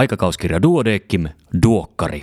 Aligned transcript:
Aikakauskirja 0.00 0.62
Duodeckim, 0.62 1.28
Duokkari. 1.62 2.22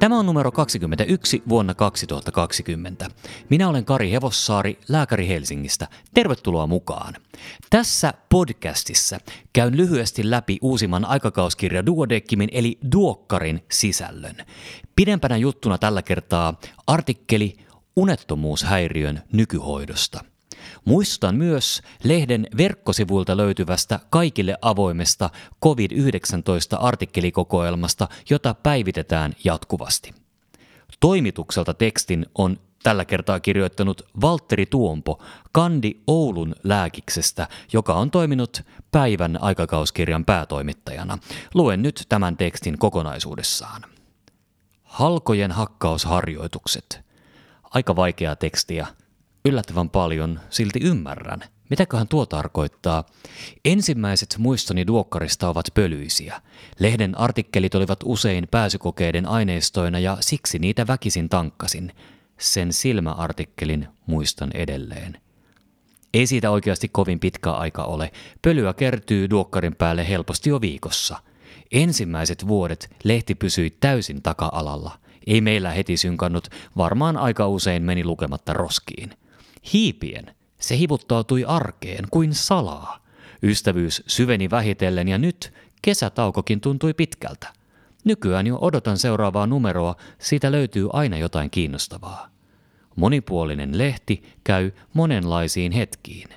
Tämä 0.00 0.18
on 0.18 0.26
numero 0.26 0.52
21 0.52 1.42
vuonna 1.48 1.74
2020. 1.74 3.06
Minä 3.50 3.68
olen 3.68 3.84
Kari 3.84 4.10
Hevossaari, 4.10 4.78
lääkäri 4.88 5.28
Helsingistä. 5.28 5.88
Tervetuloa 6.14 6.66
mukaan. 6.66 7.14
Tässä 7.70 8.14
podcastissa 8.28 9.18
käyn 9.52 9.76
lyhyesti 9.76 10.30
läpi 10.30 10.58
uusimman 10.62 11.04
aikakauskirja 11.04 11.86
Duodeckimin 11.86 12.48
eli 12.52 12.78
Duokkarin 12.92 13.64
sisällön. 13.70 14.36
Pidempänä 14.96 15.36
juttuna 15.36 15.78
tällä 15.78 16.02
kertaa 16.02 16.60
artikkeli 16.86 17.67
Unettomuushäiriön 17.98 19.22
nykyhoidosta– 19.32 20.24
Muistutan 20.84 21.36
myös 21.36 21.82
lehden 22.04 22.46
verkkosivuilta 22.56 23.36
löytyvästä 23.36 24.00
kaikille 24.10 24.56
avoimesta 24.62 25.30
COVID-19-artikkelikokoelmasta, 25.64 28.08
jota 28.30 28.54
päivitetään 28.54 29.34
jatkuvasti. 29.44 30.14
Toimitukselta 31.00 31.74
tekstin 31.74 32.26
on 32.34 32.60
tällä 32.82 33.04
kertaa 33.04 33.40
kirjoittanut 33.40 34.02
Valtteri 34.20 34.66
Tuompo 34.66 35.22
Kandi 35.52 35.92
Oulun 36.06 36.54
lääkiksestä, 36.64 37.48
joka 37.72 37.94
on 37.94 38.10
toiminut 38.10 38.62
päivän 38.90 39.42
aikakauskirjan 39.42 40.24
päätoimittajana. 40.24 41.18
Luen 41.54 41.82
nyt 41.82 42.06
tämän 42.08 42.36
tekstin 42.36 42.78
kokonaisuudessaan. 42.78 43.82
Halkojen 44.82 45.52
hakkausharjoitukset. 45.52 47.07
Aika 47.70 47.96
vaikeaa 47.96 48.36
tekstiä, 48.36 48.86
yllättävän 49.44 49.90
paljon, 49.90 50.40
silti 50.50 50.80
ymmärrän. 50.82 51.40
Mitäköhän 51.70 52.08
tuo 52.08 52.26
tarkoittaa? 52.26 53.04
Ensimmäiset 53.64 54.36
muistoni 54.38 54.86
duokkarista 54.86 55.48
ovat 55.48 55.66
pölyisiä. 55.74 56.42
Lehden 56.78 57.18
artikkelit 57.18 57.74
olivat 57.74 57.98
usein 58.04 58.48
pääsykokeiden 58.50 59.26
aineistoina 59.26 59.98
ja 59.98 60.16
siksi 60.20 60.58
niitä 60.58 60.86
väkisin 60.86 61.28
tankkasin. 61.28 61.92
Sen 62.38 62.72
silmäartikkelin 62.72 63.88
muistan 64.06 64.50
edelleen. 64.54 65.20
Ei 66.14 66.26
siitä 66.26 66.50
oikeasti 66.50 66.88
kovin 66.88 67.20
pitkä 67.20 67.52
aika 67.52 67.84
ole. 67.84 68.12
Pölyä 68.42 68.74
kertyy 68.74 69.30
duokkarin 69.30 69.74
päälle 69.74 70.08
helposti 70.08 70.50
jo 70.50 70.60
viikossa. 70.60 71.16
Ensimmäiset 71.72 72.46
vuodet 72.48 72.90
lehti 73.04 73.34
pysyi 73.34 73.70
täysin 73.70 74.22
taka-alalla. 74.22 74.98
Ei 75.26 75.40
meillä 75.40 75.70
heti 75.70 75.96
synkannut, 75.96 76.48
varmaan 76.76 77.16
aika 77.16 77.48
usein 77.48 77.82
meni 77.82 78.04
lukematta 78.04 78.52
roskiin. 78.52 79.10
Hiipien 79.72 80.34
se 80.60 80.78
hivuttautui 80.78 81.44
arkeen 81.44 82.04
kuin 82.10 82.34
salaa. 82.34 82.98
Ystävyys 83.42 84.02
syveni 84.06 84.50
vähitellen 84.50 85.08
ja 85.08 85.18
nyt 85.18 85.52
kesätaukokin 85.82 86.60
tuntui 86.60 86.94
pitkältä. 86.94 87.52
Nykyään 88.04 88.46
jo 88.46 88.58
odotan 88.60 88.98
seuraavaa 88.98 89.46
numeroa, 89.46 89.94
siitä 90.18 90.52
löytyy 90.52 90.88
aina 90.92 91.18
jotain 91.18 91.50
kiinnostavaa. 91.50 92.28
Monipuolinen 92.96 93.78
lehti 93.78 94.22
käy 94.44 94.70
monenlaisiin 94.94 95.72
hetkiin. 95.72 96.28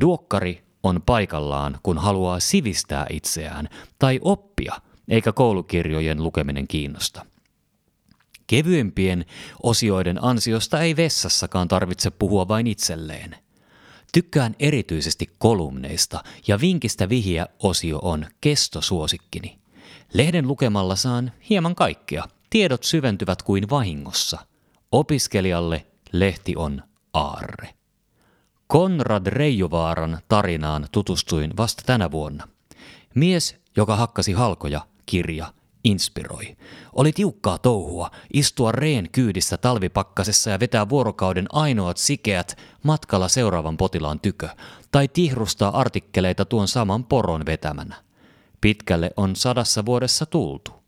Duokkari 0.00 0.64
on 0.82 1.02
paikallaan, 1.06 1.78
kun 1.82 1.98
haluaa 1.98 2.40
sivistää 2.40 3.06
itseään 3.10 3.68
tai 3.98 4.20
oppia, 4.22 4.74
eikä 5.08 5.32
koulukirjojen 5.32 6.22
lukeminen 6.22 6.68
kiinnosta. 6.68 7.26
Kevyempien 8.54 9.24
osioiden 9.62 10.24
ansiosta 10.24 10.80
ei 10.80 10.96
vessassakaan 10.96 11.68
tarvitse 11.68 12.10
puhua 12.10 12.48
vain 12.48 12.66
itselleen. 12.66 13.36
Tykkään 14.12 14.56
erityisesti 14.58 15.30
kolumneista 15.38 16.24
ja 16.46 16.60
vinkistä 16.60 17.08
vihiä 17.08 17.46
osio 17.62 17.98
on 18.02 18.26
kestosuosikkini. 18.40 19.58
Lehden 20.12 20.48
lukemalla 20.48 20.96
saan 20.96 21.32
hieman 21.50 21.74
kaikkea. 21.74 22.24
Tiedot 22.50 22.82
syventyvät 22.84 23.42
kuin 23.42 23.70
vahingossa. 23.70 24.38
Opiskelijalle 24.92 25.86
lehti 26.12 26.56
on 26.56 26.82
aarre. 27.14 27.74
Konrad 28.66 29.26
Reijovaaran 29.26 30.18
tarinaan 30.28 30.86
tutustuin 30.92 31.56
vasta 31.56 31.82
tänä 31.86 32.10
vuonna. 32.10 32.48
Mies, 33.14 33.56
joka 33.76 33.96
hakkasi 33.96 34.32
halkoja, 34.32 34.80
kirja– 35.06 35.52
inspiroi. 35.84 36.56
Oli 36.92 37.12
tiukkaa 37.12 37.58
touhua 37.58 38.10
istua 38.32 38.72
reen 38.72 39.08
kyydissä 39.12 39.56
talvipakkasessa 39.56 40.50
ja 40.50 40.60
vetää 40.60 40.88
vuorokauden 40.88 41.46
ainoat 41.52 41.96
sikeät 41.96 42.56
matkalla 42.82 43.28
seuraavan 43.28 43.76
potilaan 43.76 44.20
tykö, 44.20 44.48
tai 44.92 45.08
tihrustaa 45.08 45.80
artikkeleita 45.80 46.44
tuon 46.44 46.68
saman 46.68 47.04
poron 47.04 47.46
vetämänä. 47.46 47.96
Pitkälle 48.60 49.10
on 49.16 49.36
sadassa 49.36 49.86
vuodessa 49.86 50.26
tultu. 50.26 50.83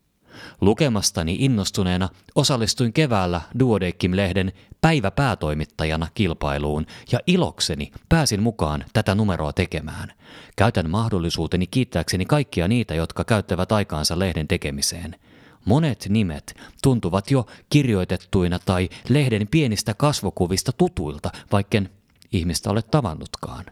Lukemastani 0.60 1.36
innostuneena 1.38 2.08
osallistuin 2.34 2.92
keväällä 2.92 3.40
Duodeckim-lehden 3.58 4.52
päiväpäätoimittajana 4.80 6.08
kilpailuun 6.14 6.86
ja 7.12 7.20
ilokseni 7.26 7.92
pääsin 8.08 8.42
mukaan 8.42 8.84
tätä 8.92 9.14
numeroa 9.14 9.52
tekemään. 9.52 10.12
Käytän 10.56 10.90
mahdollisuuteni 10.90 11.66
kiittääkseni 11.66 12.26
kaikkia 12.26 12.68
niitä, 12.68 12.94
jotka 12.94 13.24
käyttävät 13.24 13.72
aikaansa 13.72 14.18
lehden 14.18 14.48
tekemiseen. 14.48 15.16
Monet 15.64 16.06
nimet 16.08 16.54
tuntuvat 16.82 17.30
jo 17.30 17.46
kirjoitettuina 17.70 18.58
tai 18.58 18.88
lehden 19.08 19.48
pienistä 19.48 19.94
kasvokuvista 19.94 20.72
tutuilta, 20.72 21.30
vaikken 21.52 21.90
ihmistä 22.32 22.70
ole 22.70 22.82
tavannutkaan. 22.82 23.64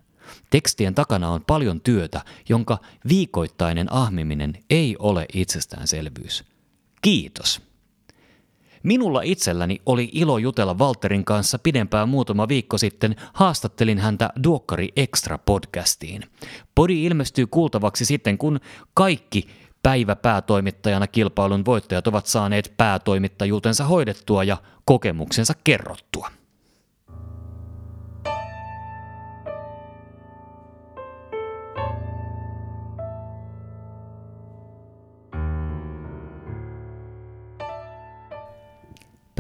Tekstien 0.50 0.94
takana 0.94 1.28
on 1.31 1.44
paljon 1.47 1.81
työtä, 1.81 2.21
jonka 2.49 2.78
viikoittainen 3.09 3.93
ahmiminen 3.93 4.59
ei 4.71 4.97
ole 4.99 5.27
itsestäänselvyys. 5.34 6.54
Kiitos. 7.05 7.63
Minulla 8.83 9.23
itselläni 9.23 9.79
oli 9.87 10.11
ilo 10.13 10.39
jutella 10.39 10.75
Walterin 10.75 11.25
kanssa 11.25 11.59
pidempään 11.59 12.09
muutama 12.09 12.49
viikko 12.49 12.79
sitten. 12.79 13.17
Haastattelin 13.33 13.99
häntä 13.99 14.31
Duokkari 14.45 14.89
Extra 14.97 15.39
podcastiin. 15.39 16.23
Podi 16.75 17.05
ilmestyy 17.05 17.47
kuultavaksi 17.47 18.05
sitten, 18.05 18.39
kun 18.39 18.61
kaikki 18.95 19.49
päivä 19.83 20.17
päätoimittajana 20.17 21.07
kilpailun 21.07 21.65
voittajat 21.65 22.07
ovat 22.07 22.27
saaneet 22.27 22.75
päätoimittajuutensa 22.77 23.85
hoidettua 23.85 24.45
ja 24.45 24.57
kokemuksensa 24.85 25.55
kerrottua. 25.65 26.31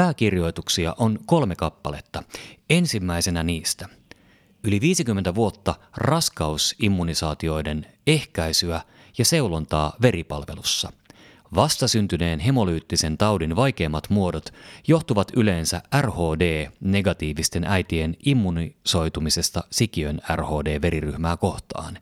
Pääkirjoituksia 0.04 0.94
on 0.98 1.18
kolme 1.26 1.56
kappaletta. 1.56 2.22
Ensimmäisenä 2.70 3.42
niistä. 3.42 3.88
Yli 4.64 4.80
50 4.80 5.34
vuotta 5.34 5.74
raskausimmunisaatioiden 5.96 7.86
ehkäisyä 8.06 8.80
ja 9.18 9.24
seulontaa 9.24 9.96
veripalvelussa– 10.02 10.92
Vastasyntyneen 11.54 12.40
hemolyyttisen 12.40 13.18
taudin 13.18 13.56
vaikeimmat 13.56 14.10
muodot 14.10 14.44
johtuvat 14.88 15.32
yleensä 15.36 15.82
RHD-negatiivisten 16.00 17.64
äitien 17.64 18.16
immunisoitumisesta 18.26 19.64
sikiön 19.70 20.20
RHD-veriryhmää 20.34 21.36
kohtaan. 21.36 21.98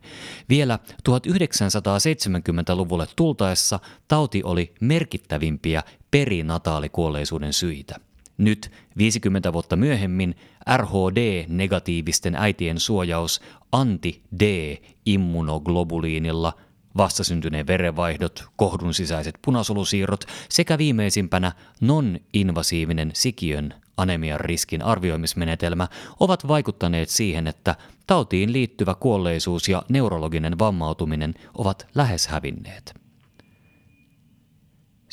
Vielä 0.49 0.79
1970-luvulle 1.09 3.07
tultaessa 3.15 3.79
tauti 4.07 4.43
oli 4.43 4.73
merkittävimpiä 4.79 5.83
perinataalikuolleisuuden 6.13 7.53
syitä. 7.53 7.95
Nyt 8.37 8.71
50 8.97 9.53
vuotta 9.53 9.75
myöhemmin 9.75 10.35
RHD-negatiivisten 10.77 12.35
äitien 12.35 12.79
suojaus 12.79 13.41
anti-D-immunoglobuliinilla– 13.71 16.53
vastasyntyneen 16.97 17.67
verenvaihdot, 17.67 18.45
kohdun 18.55 18.93
sisäiset 18.93 19.35
punasolusiirrot 19.45 20.25
sekä 20.49 20.77
viimeisimpänä 20.77 21.51
non-invasiivinen 21.81 23.11
sikiön 23.13 23.73
anemian 23.97 24.39
riskin 24.39 24.81
arvioimismenetelmä 24.81 25.87
ovat 26.19 26.47
vaikuttaneet 26.47 27.09
siihen, 27.09 27.47
että 27.47 27.75
tautiin 28.07 28.53
liittyvä 28.53 28.95
kuolleisuus 28.95 29.69
ja 29.69 29.83
neurologinen 29.89 30.59
vammautuminen 30.59 31.33
ovat 31.53 31.87
lähes 31.95 32.27
hävinneet. 32.27 33.02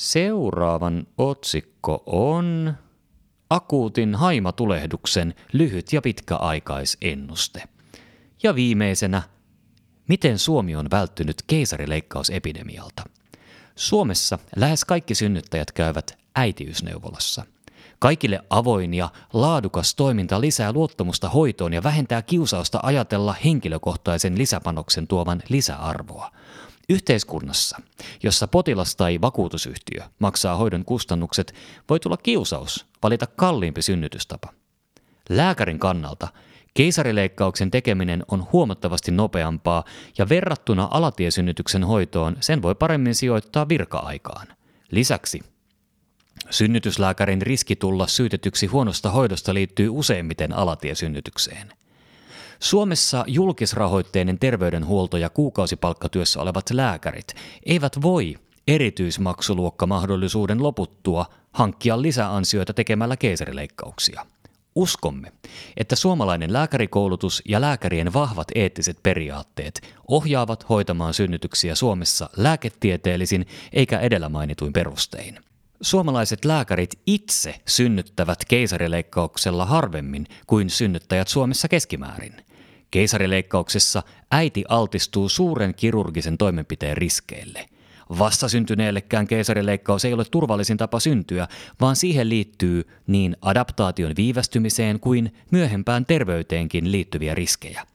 Seuraavan 0.00 1.06
otsikko 1.18 2.02
on 2.06 2.74
akuutin 3.50 4.14
haimatulehduksen 4.14 5.34
lyhyt 5.52 5.92
ja 5.92 6.02
pitkäaikaisennuste. 6.02 7.62
Ja 8.42 8.54
viimeisenä 8.54 9.22
Miten 10.08 10.38
Suomi 10.38 10.76
on 10.76 10.90
välttynyt 10.90 11.42
keisarileikkausepidemialta? 11.46 13.02
Suomessa 13.76 14.38
lähes 14.56 14.84
kaikki 14.84 15.14
synnyttäjät 15.14 15.72
käyvät 15.72 16.18
äitiysneuvolassa. 16.34 17.44
Kaikille 17.98 18.40
avoin 18.50 18.94
ja 18.94 19.08
laadukas 19.32 19.94
toiminta 19.94 20.40
lisää 20.40 20.72
luottamusta 20.72 21.28
hoitoon 21.28 21.72
ja 21.72 21.82
vähentää 21.82 22.22
kiusausta 22.22 22.80
ajatella 22.82 23.34
henkilökohtaisen 23.44 24.38
lisäpanoksen 24.38 25.06
tuovan 25.06 25.42
lisäarvoa. 25.48 26.30
Yhteiskunnassa, 26.90 27.80
jossa 28.22 28.48
potilas 28.48 28.96
tai 28.96 29.20
vakuutusyhtiö 29.20 30.02
maksaa 30.18 30.56
hoidon 30.56 30.84
kustannukset, 30.84 31.54
voi 31.88 32.00
tulla 32.00 32.16
kiusaus 32.16 32.86
valita 33.02 33.26
kalliimpi 33.26 33.82
synnytystapa. 33.82 34.48
Lääkärin 35.28 35.78
kannalta 35.78 36.28
keisarileikkauksen 36.74 37.70
tekeminen 37.70 38.24
on 38.28 38.46
huomattavasti 38.52 39.10
nopeampaa 39.10 39.84
ja 40.18 40.28
verrattuna 40.28 40.88
alatiesynnytyksen 40.90 41.84
hoitoon 41.84 42.36
sen 42.40 42.62
voi 42.62 42.74
paremmin 42.74 43.14
sijoittaa 43.14 43.68
virka-aikaan. 43.68 44.46
Lisäksi 44.90 45.40
synnytyslääkärin 46.50 47.42
riski 47.42 47.76
tulla 47.76 48.06
syytetyksi 48.06 48.66
huonosta 48.66 49.10
hoidosta 49.10 49.54
liittyy 49.54 49.88
useimmiten 49.88 50.52
alatiesynnytykseen. 50.52 51.72
Suomessa 52.60 53.24
julkisrahoitteinen 53.26 54.38
terveydenhuolto 54.38 55.16
ja 55.16 55.30
kuukausipalkkatyössä 55.30 56.40
olevat 56.40 56.70
lääkärit 56.70 57.34
eivät 57.66 58.02
voi 58.02 58.36
erityismaksuluokkamahdollisuuden 58.68 60.62
loputtua 60.62 61.26
hankkia 61.52 62.02
lisäansioita 62.02 62.74
tekemällä 62.74 63.16
keisarileikkauksia. 63.16 64.26
Uskomme, 64.74 65.32
että 65.76 65.96
suomalainen 65.96 66.52
lääkärikoulutus 66.52 67.42
ja 67.48 67.60
lääkärien 67.60 68.12
vahvat 68.12 68.48
eettiset 68.54 68.98
periaatteet 69.02 69.94
ohjaavat 70.08 70.68
hoitamaan 70.68 71.14
synnytyksiä 71.14 71.74
Suomessa 71.74 72.30
lääketieteellisin 72.36 73.46
eikä 73.72 73.98
edellä 73.98 74.28
mainituin 74.28 74.72
perustein. 74.72 75.38
Suomalaiset 75.80 76.44
lääkärit 76.44 76.98
itse 77.06 77.54
synnyttävät 77.68 78.38
keisarileikkauksella 78.48 79.64
harvemmin 79.64 80.26
kuin 80.46 80.70
synnyttäjät 80.70 81.28
Suomessa 81.28 81.68
keskimäärin. 81.68 82.49
Keisarileikkauksessa 82.90 84.02
äiti 84.30 84.64
altistuu 84.68 85.28
suuren 85.28 85.74
kirurgisen 85.74 86.38
toimenpiteen 86.38 86.96
riskeille. 86.96 87.68
Vastasyntyneellekään 88.18 89.26
keisarileikkaus 89.26 90.04
ei 90.04 90.12
ole 90.12 90.24
turvallisin 90.30 90.76
tapa 90.76 91.00
syntyä, 91.00 91.48
vaan 91.80 91.96
siihen 91.96 92.28
liittyy 92.28 92.88
niin 93.06 93.36
adaptaation 93.42 94.12
viivästymiseen 94.16 95.00
kuin 95.00 95.34
myöhempään 95.50 96.06
terveyteenkin 96.06 96.92
liittyviä 96.92 97.34
riskejä. 97.34 97.86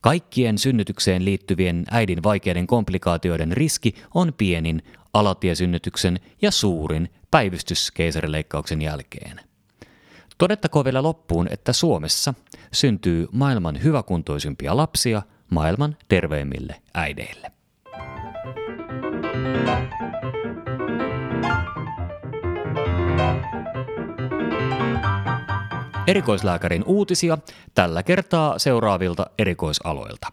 Kaikkien 0.00 0.58
synnytykseen 0.58 1.24
liittyvien 1.24 1.84
äidin 1.90 2.22
vaikeiden 2.22 2.66
komplikaatioiden 2.66 3.52
riski 3.52 3.94
on 4.14 4.34
pienin 4.38 4.82
alatiesynnytyksen 5.12 6.20
ja 6.42 6.50
suurin 6.50 7.08
päivystyskeisarileikkauksen 7.30 8.82
jälkeen. 8.82 9.47
Todettakoon 10.38 10.84
vielä 10.84 11.02
loppuun, 11.02 11.48
että 11.50 11.72
Suomessa 11.72 12.34
syntyy 12.72 13.26
maailman 13.32 13.82
hyväkuntoisimpia 13.82 14.76
lapsia 14.76 15.22
maailman 15.50 15.96
terveimmille 16.08 16.82
äideille. 16.94 17.52
Erikoislääkärin 26.06 26.84
uutisia 26.84 27.38
tällä 27.74 28.02
kertaa 28.02 28.58
seuraavilta 28.58 29.26
erikoisaloilta. 29.38 30.26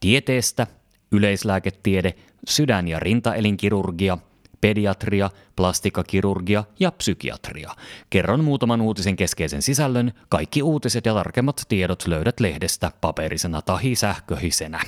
Tieteestä, 0.00 0.66
yleislääketiede, 1.12 2.14
sydän- 2.48 2.88
ja 2.88 3.00
rintaelinkirurgia, 3.00 4.18
pediatria, 4.64 5.30
plastikakirurgia 5.56 6.64
ja 6.80 6.90
psykiatria. 6.92 7.70
Kerron 8.10 8.44
muutaman 8.44 8.80
uutisen 8.80 9.16
keskeisen 9.16 9.62
sisällön. 9.62 10.12
Kaikki 10.28 10.62
uutiset 10.62 11.06
ja 11.06 11.14
tarkemmat 11.14 11.62
tiedot 11.68 12.06
löydät 12.06 12.40
lehdestä 12.40 12.92
paperisena 13.00 13.62
tahi 13.62 13.94
sähköisenä. 13.94 14.80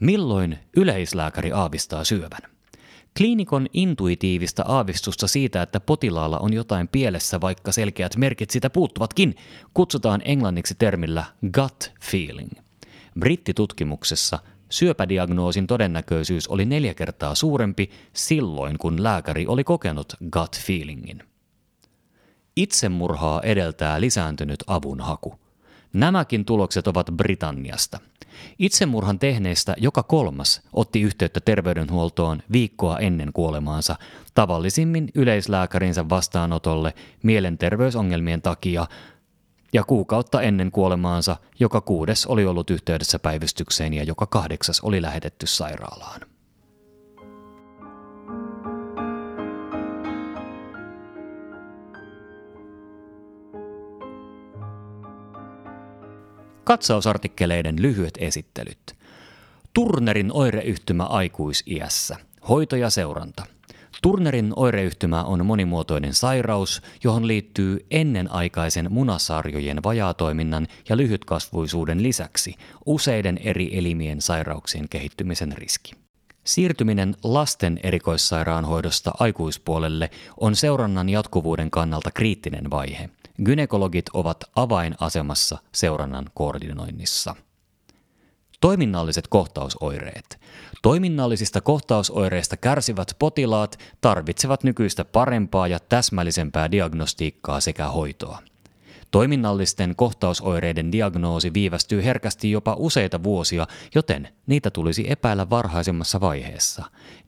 Milloin 0.00 0.58
yleislääkäri 0.76 1.52
aavistaa 1.52 2.04
syövän? 2.04 2.40
Kliinikon 3.16 3.66
intuitiivista 3.72 4.64
aavistusta 4.66 5.26
siitä, 5.26 5.62
että 5.62 5.80
potilaalla 5.80 6.38
on 6.38 6.52
jotain 6.52 6.88
pielessä, 6.88 7.40
vaikka 7.40 7.72
selkeät 7.72 8.16
merkit 8.16 8.50
sitä 8.50 8.70
puuttuvatkin, 8.70 9.34
kutsutaan 9.74 10.22
englanniksi 10.24 10.74
termillä 10.78 11.24
gut 11.54 11.92
feeling. 12.02 12.52
Brittitutkimuksessa 13.20 14.38
syöpädiagnoosin 14.70 15.66
todennäköisyys 15.66 16.48
oli 16.48 16.64
neljä 16.64 16.94
kertaa 16.94 17.34
suurempi 17.34 17.90
silloin, 18.12 18.78
kun 18.78 19.02
lääkäri 19.02 19.46
oli 19.46 19.64
kokenut 19.64 20.12
gut 20.32 20.56
feelingin. 20.66 21.22
Itsemurhaa 22.56 23.42
edeltää 23.42 24.00
lisääntynyt 24.00 24.64
avunhaku. 24.66 25.34
Nämäkin 25.92 26.44
tulokset 26.44 26.86
ovat 26.86 27.10
Britanniasta. 27.16 27.98
Itsemurhan 28.58 29.18
tehneistä 29.18 29.74
joka 29.78 30.02
kolmas 30.02 30.62
otti 30.72 31.00
yhteyttä 31.00 31.40
terveydenhuoltoon 31.40 32.42
viikkoa 32.52 32.98
ennen 32.98 33.32
kuolemaansa, 33.32 33.96
tavallisimmin 34.34 35.08
yleislääkärinsä 35.14 36.08
vastaanotolle 36.08 36.94
mielenterveysongelmien 37.22 38.42
takia, 38.42 38.86
ja 39.72 39.84
kuukautta 39.84 40.42
ennen 40.42 40.70
kuolemaansa 40.70 41.36
joka 41.60 41.80
kuudes 41.80 42.26
oli 42.26 42.46
ollut 42.46 42.70
yhteydessä 42.70 43.18
päivystykseen 43.18 43.94
ja 43.94 44.02
joka 44.02 44.26
kahdeksas 44.26 44.80
oli 44.80 45.02
lähetetty 45.02 45.46
sairaalaan. 45.46 46.20
Katsausartikkeleiden 56.64 57.82
lyhyet 57.82 58.14
esittelyt. 58.18 58.96
Turnerin 59.74 60.32
oireyhtymä 60.32 61.04
aikuisiässä. 61.04 62.16
Hoito 62.48 62.76
ja 62.76 62.90
seuranta. 62.90 63.57
Turnerin 64.02 64.52
oireyhtymä 64.56 65.24
on 65.24 65.46
monimuotoinen 65.46 66.14
sairaus, 66.14 66.82
johon 67.04 67.26
liittyy 67.26 67.86
ennenaikaisen 67.90 68.92
munasarjojen 68.92 69.82
vajaatoiminnan 69.82 70.66
ja 70.88 70.96
lyhytkasvuisuuden 70.96 72.02
lisäksi 72.02 72.54
useiden 72.86 73.38
eri 73.38 73.78
elimien 73.78 74.20
sairauksien 74.20 74.88
kehittymisen 74.88 75.52
riski. 75.52 75.92
Siirtyminen 76.44 77.14
lasten 77.24 77.80
erikoissairaanhoidosta 77.82 79.12
aikuispuolelle 79.20 80.10
on 80.40 80.56
seurannan 80.56 81.08
jatkuvuuden 81.08 81.70
kannalta 81.70 82.10
kriittinen 82.10 82.70
vaihe. 82.70 83.10
Gynekologit 83.44 84.06
ovat 84.12 84.44
avainasemassa 84.56 85.58
seurannan 85.74 86.26
koordinoinnissa. 86.34 87.34
Toiminnalliset 88.60 89.28
kohtausoireet. 89.28 90.40
Toiminnallisista 90.82 91.60
kohtausoireista 91.60 92.56
kärsivät 92.56 93.16
potilaat 93.18 93.78
tarvitsevat 94.00 94.64
nykyistä 94.64 95.04
parempaa 95.04 95.68
ja 95.68 95.78
täsmällisempää 95.88 96.70
diagnostiikkaa 96.70 97.60
sekä 97.60 97.88
hoitoa. 97.88 98.38
Toiminnallisten 99.10 99.96
kohtausoireiden 99.96 100.92
diagnoosi 100.92 101.54
viivästyy 101.54 102.04
herkästi 102.04 102.50
jopa 102.50 102.76
useita 102.78 103.22
vuosia, 103.22 103.66
joten 103.94 104.28
niitä 104.46 104.70
tulisi 104.70 105.10
epäillä 105.10 105.50
varhaisemmassa 105.50 106.20
vaiheessa. 106.20 106.84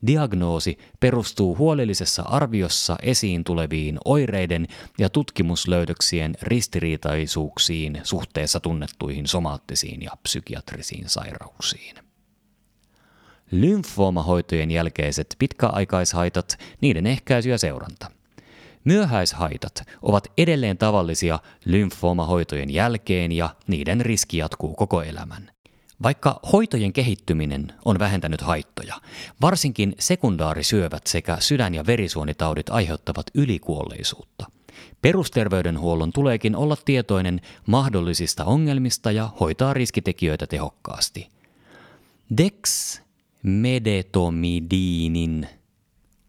Diagnoosi 0.07 0.79
perustuu 1.01 1.57
huolellisessa 1.57 2.23
arviossa 2.23 2.97
esiin 3.03 3.45
tuleviin 3.45 3.99
oireiden 4.05 4.67
ja 4.99 5.09
tutkimuslöydöksien 5.09 6.35
ristiriitaisuuksiin 6.43 8.01
suhteessa 8.03 8.61
tunnettuihin 8.61 9.27
somaattisiin 9.27 10.03
ja 10.03 10.11
psykiatrisiin 10.23 11.09
sairauksiin. 11.09 11.97
Lymfoomahoitojen 13.51 14.71
jälkeiset 14.71 15.37
pitkäaikaishaitat, 15.39 16.59
niiden 16.81 17.07
ehkäisy 17.07 17.51
ja 17.51 17.59
seuranta– 17.59 18.11
Myöhäishaitat 18.85 19.83
ovat 20.03 20.33
edelleen 20.39 20.79
tavallisia 20.79 21.39
lymfoomahoitojen 21.65 22.71
jälkeen 22.71 23.33
ja 23.33 23.55
niiden 23.67 24.01
riski 24.01 24.37
jatkuu 24.37 24.75
koko 24.75 25.03
elämän. 25.03 25.51
Vaikka 26.03 26.41
hoitojen 26.53 26.93
kehittyminen 26.93 27.73
on 27.85 27.99
vähentänyt 27.99 28.41
haittoja, 28.41 28.95
varsinkin 29.41 29.95
sekundaarisyövät 29.99 31.07
sekä 31.07 31.37
sydän- 31.41 31.75
ja 31.75 31.87
verisuonitaudit 31.87 32.71
aiheuttavat 32.71 33.27
ylikuolleisuutta. 33.35 34.47
Perusterveydenhuollon 35.03 36.13
tuleekin 36.13 36.57
olla 36.57 36.77
tietoinen 36.85 37.41
mahdollisista 37.67 38.45
ongelmista 38.45 39.13
ja 39.13 39.31
hoitaa 39.41 39.75
riskitekijöitä 39.75 40.47
tehokkaasti. 40.47 41.29
Dex 42.37 43.01
medetomidiinin 43.43 45.49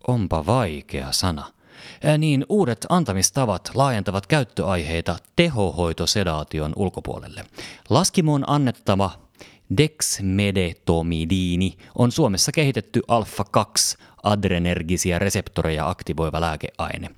onpa 0.08 0.46
vaikea 0.46 1.12
sana– 1.12 1.46
niin 2.18 2.46
uudet 2.50 2.86
antamistavat 2.90 3.72
laajentavat 3.74 4.28
käyttöaiheita 4.28 5.18
tehohoitosedaation 5.36 6.74
ulkopuolelle. 6.76 7.46
Laskimoon 7.90 8.44
annettava 8.48 9.12
Dexmedetomidiini 9.78 11.78
on 11.96 12.12
Suomessa 12.12 12.52
kehitetty 12.52 13.02
alfa-2 13.08 13.98
adrenergisiä 14.24 15.20
reseptoreja 15.20 15.90
aktivoiva 15.90 16.42
lääkeaine. 16.42 17.10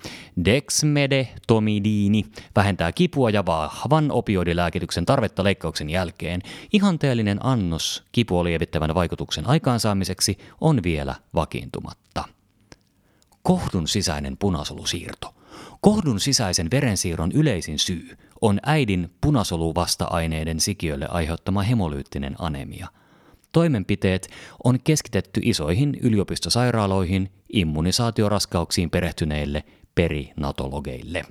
Dexmedetomidiini 0.46 2.26
vähentää 2.56 2.92
kipua 2.92 3.30
ja 3.30 3.46
vahvan 3.46 4.12
opioidilääkityksen 4.12 5.06
tarvetta 5.06 5.44
leikkauksen 5.44 5.90
jälkeen. 5.90 6.42
Ihanteellinen 6.74 7.46
annos 7.46 8.04
kipua 8.12 8.44
lievittävän 8.44 8.96
vaikutuksen 8.96 9.48
aikaansaamiseksi 9.48 10.38
on 10.62 10.84
vielä 10.84 11.16
vakiintumatta. 11.36 12.24
Kohdun 13.44 13.88
sisäinen 13.88 14.38
punasolusiirto. 14.38 15.36
Kohdun 15.82 16.20
sisäisen 16.20 16.68
verensiirron 16.72 17.32
yleisin 17.32 17.80
syy 17.80 18.18
on 18.42 18.60
äidin 18.66 19.12
punasoluvasta-aineiden 19.22 20.60
sikiölle 20.60 21.08
aiheuttama 21.08 21.62
hemolyyttinen 21.62 22.36
anemia. 22.40 22.88
Toimenpiteet 23.52 24.30
on 24.64 24.80
keskitetty 24.84 25.42
isoihin 25.44 25.98
yliopistosairaaloihin 26.02 27.32
immunisaatioraskauksiin 27.54 28.90
perehtyneille 28.90 29.64
perinatologeille. 29.96 31.26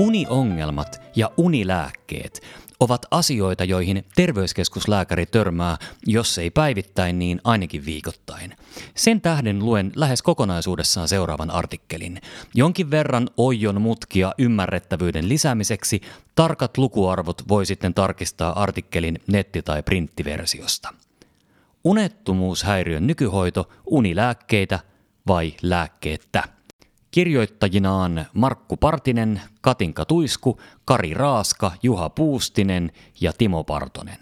Uniongelmat 0.00 1.02
ja 1.16 1.30
unilääkkeet 1.36 2.42
ovat 2.80 3.06
asioita, 3.10 3.64
joihin 3.64 4.04
terveyskeskuslääkäri 4.16 5.26
törmää, 5.26 5.76
jos 6.06 6.38
ei 6.38 6.50
päivittäin, 6.50 7.18
niin 7.18 7.40
ainakin 7.44 7.84
viikoittain. 7.84 8.56
Sen 8.94 9.20
tähden 9.20 9.58
luen 9.58 9.92
lähes 9.94 10.22
kokonaisuudessaan 10.22 11.08
seuraavan 11.08 11.50
artikkelin. 11.50 12.20
Jonkin 12.54 12.90
verran 12.90 13.28
oijon 13.36 13.80
mutkia 13.80 14.34
ymmärrettävyyden 14.38 15.28
lisäämiseksi 15.28 16.00
tarkat 16.34 16.78
lukuarvot 16.78 17.48
voi 17.48 17.66
sitten 17.66 17.94
tarkistaa 17.94 18.62
artikkelin 18.62 19.18
netti- 19.26 19.62
tai 19.62 19.82
printtiversiosta. 19.82 20.94
Unettomuushäiriön 21.84 23.06
nykyhoito, 23.06 23.68
unilääkkeitä 23.86 24.80
vai 25.26 25.54
lääkkeettä? 25.62 26.59
Kirjoittajinaan 27.10 28.26
Markku 28.34 28.76
Partinen, 28.76 29.40
Katinka 29.60 30.04
Tuisku, 30.04 30.60
Kari 30.84 31.14
Raaska, 31.14 31.72
Juha 31.82 32.10
Puustinen 32.10 32.92
ja 33.20 33.32
Timo 33.32 33.64
Partonen. 33.64 34.18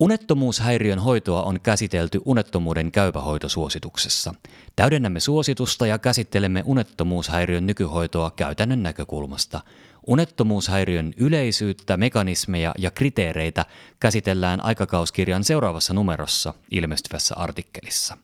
Unettomuushäiriön 0.00 0.98
hoitoa 0.98 1.42
on 1.42 1.60
käsitelty 1.60 2.20
unettomuuden 2.24 2.92
käypähoitosuosituksessa. 2.92 4.34
Täydennämme 4.76 5.20
suositusta 5.20 5.86
ja 5.86 5.98
käsittelemme 5.98 6.62
unettomuushäiriön 6.66 7.66
nykyhoitoa 7.66 8.30
käytännön 8.30 8.82
näkökulmasta. 8.82 9.60
Unettomuushäiriön 10.06 11.12
yleisyyttä, 11.16 11.96
mekanismeja 11.96 12.74
ja 12.78 12.90
kriteereitä 12.90 13.64
käsitellään 14.00 14.64
aikakauskirjan 14.64 15.44
seuraavassa 15.44 15.94
numerossa 15.94 16.54
ilmestyvässä 16.70 17.34
artikkelissa. 17.36 18.16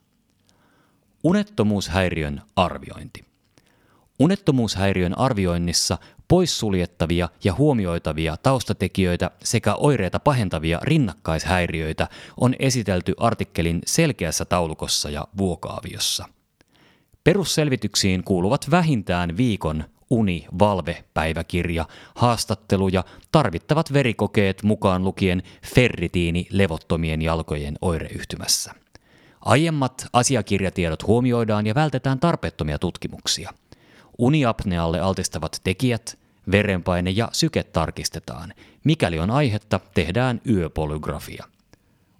Unettomuushäiriön 1.25 2.43
arviointi. 2.57 3.36
Unettomuushäiriön 4.19 5.19
arvioinnissa 5.19 5.99
poissuljettavia 6.29 7.29
ja 7.45 7.55
huomioitavia 7.55 8.37
taustatekijöitä 8.37 9.31
sekä 9.45 9.75
oireita 9.75 10.21
pahentavia 10.21 10.81
rinnakkaishäiriöitä 10.83 12.09
on 12.41 12.55
esitelty 12.59 13.15
artikkelin 13.17 13.81
selkeässä 13.87 14.45
taulukossa 14.45 15.11
ja 15.11 15.29
vuokaaviossa. 15.39 16.29
Perusselvityksiin 17.25 18.25
kuuluvat 18.25 18.71
vähintään 18.71 19.37
viikon 19.37 19.85
uni, 20.11 20.47
valve, 20.59 21.05
päiväkirja, 21.15 21.87
haastatteluja, 22.15 23.05
tarvittavat 23.33 23.93
verikokeet 23.93 24.63
mukaan 24.63 25.05
lukien 25.05 25.43
ferritiini 25.75 26.47
levottomien 26.51 27.23
jalkojen 27.23 27.79
oireyhtymässä. 27.81 28.73
Aiemmat 29.41 30.07
asiakirjatiedot 30.13 31.07
huomioidaan 31.07 31.67
ja 31.67 31.75
vältetään 31.75 32.21
tarpeettomia 32.21 32.79
tutkimuksia– 32.79 33.53
Uniapnealle 34.19 35.01
altistavat 35.01 35.61
tekijät, 35.65 36.19
verenpaine 36.51 37.11
ja 37.11 37.29
syke 37.33 37.63
tarkistetaan. 37.63 38.55
Mikäli 38.85 39.19
on 39.19 39.31
aihetta, 39.31 39.81
tehdään 39.95 40.41
yöpolygrafia. 40.49 41.45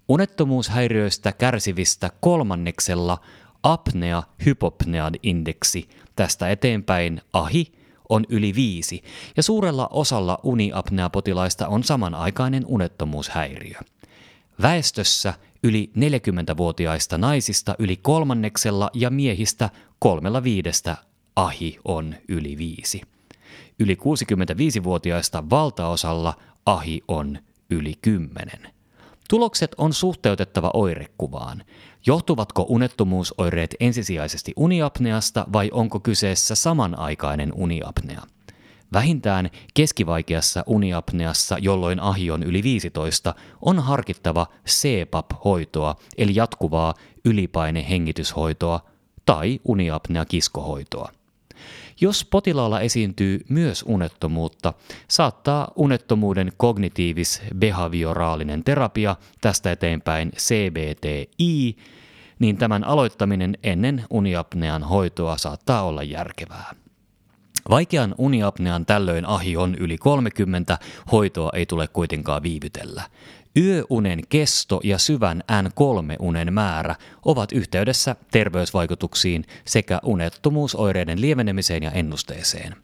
Unettomuushäiriöistä 0.09 1.31
kärsivistä 1.31 2.09
kolmanneksella 2.19 3.17
apnea-hypopnea-indeksi 3.63 5.89
tästä 6.15 6.49
eteenpäin 6.49 7.21
ahi 7.33 7.71
on 8.09 8.25
yli 8.29 8.55
viisi 8.55 9.03
ja 9.37 9.43
suurella 9.43 9.87
osalla 9.91 10.39
uniapnea-potilaista 10.43 11.67
on 11.67 11.83
samanaikainen 11.83 12.63
unettomuushäiriö. 12.67 13.79
Väestössä 14.61 15.33
yli 15.63 15.91
40-vuotiaista 15.95 17.17
naisista 17.17 17.75
yli 17.79 17.97
kolmanneksella 17.97 18.89
ja 18.93 19.09
miehistä 19.09 19.69
kolmella 19.99 20.43
viidestä 20.43 20.97
ahi 21.37 21.79
on 21.85 22.15
yli 22.27 22.57
viisi. 22.57 23.01
Yli 23.79 23.95
65-vuotiaista 23.95 25.49
valtaosalla 25.49 26.33
ahi 26.65 27.01
on 27.07 27.39
yli 27.69 27.93
10. 28.01 28.49
Tulokset 29.29 29.75
on 29.77 29.93
suhteutettava 29.93 30.71
oirekuvaan. 30.73 31.63
Johtuvatko 32.05 32.65
unettomuusoireet 32.69 33.75
ensisijaisesti 33.79 34.53
uniapneasta 34.55 35.45
vai 35.53 35.69
onko 35.73 35.99
kyseessä 35.99 36.55
samanaikainen 36.55 37.53
uniapnea? 37.53 38.21
Vähintään 38.93 39.49
keskivaikeassa 39.73 40.63
uniapneassa, 40.67 41.57
jolloin 41.57 41.99
ahi 41.99 42.31
on 42.31 42.43
yli 42.43 42.63
15, 42.63 43.35
on 43.61 43.79
harkittava 43.79 44.47
CPAP-hoitoa, 44.67 45.95
eli 46.17 46.35
jatkuvaa 46.35 46.93
ylipainehengityshoitoa 47.25 48.79
tai 49.25 49.59
uniapnea-kiskohoitoa. 49.63 51.16
Jos 52.01 52.25
potilaalla 52.25 52.81
esiintyy 52.81 53.39
myös 53.49 53.83
unettomuutta, 53.87 54.73
saattaa 55.07 55.71
unettomuuden 55.75 56.51
kognitiivis-behavioraalinen 56.57 58.63
terapia, 58.65 59.15
tästä 59.41 59.71
eteenpäin 59.71 60.31
CBTI, 60.31 61.77
niin 62.39 62.57
tämän 62.57 62.83
aloittaminen 62.83 63.57
ennen 63.63 64.03
uniapnean 64.09 64.83
hoitoa 64.83 65.37
saattaa 65.37 65.83
olla 65.83 66.03
järkevää. 66.03 66.73
Vaikean 67.69 68.15
uniapnean 68.17 68.85
tällöin 68.85 69.25
ahi 69.25 69.57
on 69.57 69.75
yli 69.75 69.97
30, 69.97 70.77
hoitoa 71.11 71.49
ei 71.53 71.65
tule 71.65 71.87
kuitenkaan 71.87 72.43
viivytellä. 72.43 73.03
Yöunen 73.57 74.19
kesto 74.29 74.81
ja 74.83 74.97
syvän 74.97 75.43
N3-unen 75.51 76.53
määrä 76.53 76.95
ovat 77.25 77.51
yhteydessä 77.51 78.15
terveysvaikutuksiin 78.31 79.45
sekä 79.65 79.99
unettomuusoireiden 80.03 81.21
lievenemiseen 81.21 81.83
ja 81.83 81.91
ennusteeseen. 81.91 82.75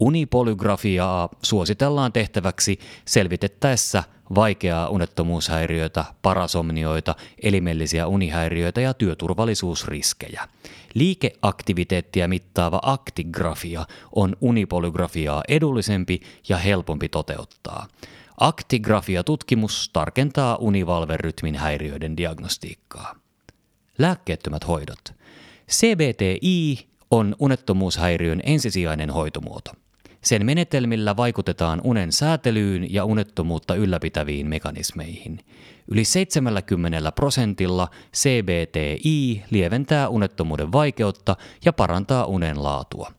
Unipolygrafiaa 0.00 1.28
suositellaan 1.42 2.12
tehtäväksi 2.12 2.78
selvitettäessä 3.04 4.02
vaikeaa 4.34 4.88
unettomuushäiriötä, 4.88 6.04
parasomnioita, 6.22 7.14
elimellisiä 7.42 8.06
unihäiriöitä 8.06 8.80
ja 8.80 8.94
työturvallisuusriskejä. 8.94 10.48
Liikeaktiviteettia 10.94 12.28
mittaava 12.28 12.80
aktigrafia 12.82 13.86
on 14.12 14.36
unipolygrafiaa 14.40 15.42
edullisempi 15.48 16.20
ja 16.48 16.56
helpompi 16.56 17.08
toteuttaa. 17.08 17.86
Aktigrafia-tutkimus 18.40 19.90
tarkentaa 19.92 20.56
univalverytmin 20.56 21.54
häiriöiden 21.54 22.16
diagnostiikkaa. 22.16 23.16
Lääkkeettömät 23.98 24.68
hoidot. 24.68 25.14
CBTI 25.70 26.88
on 27.10 27.36
unettomuushäiriön 27.38 28.40
ensisijainen 28.44 29.10
hoitomuoto. 29.10 29.72
Sen 30.24 30.46
menetelmillä 30.46 31.16
vaikutetaan 31.16 31.80
unen 31.84 32.12
säätelyyn 32.12 32.94
ja 32.94 33.04
unettomuutta 33.04 33.74
ylläpitäviin 33.74 34.46
mekanismeihin. 34.46 35.38
Yli 35.88 36.04
70 36.04 37.12
prosentilla 37.12 37.88
CBTI 38.16 39.42
lieventää 39.50 40.08
unettomuuden 40.08 40.72
vaikeutta 40.72 41.36
ja 41.64 41.72
parantaa 41.72 42.26
unen 42.26 42.62
laatua. 42.62 43.12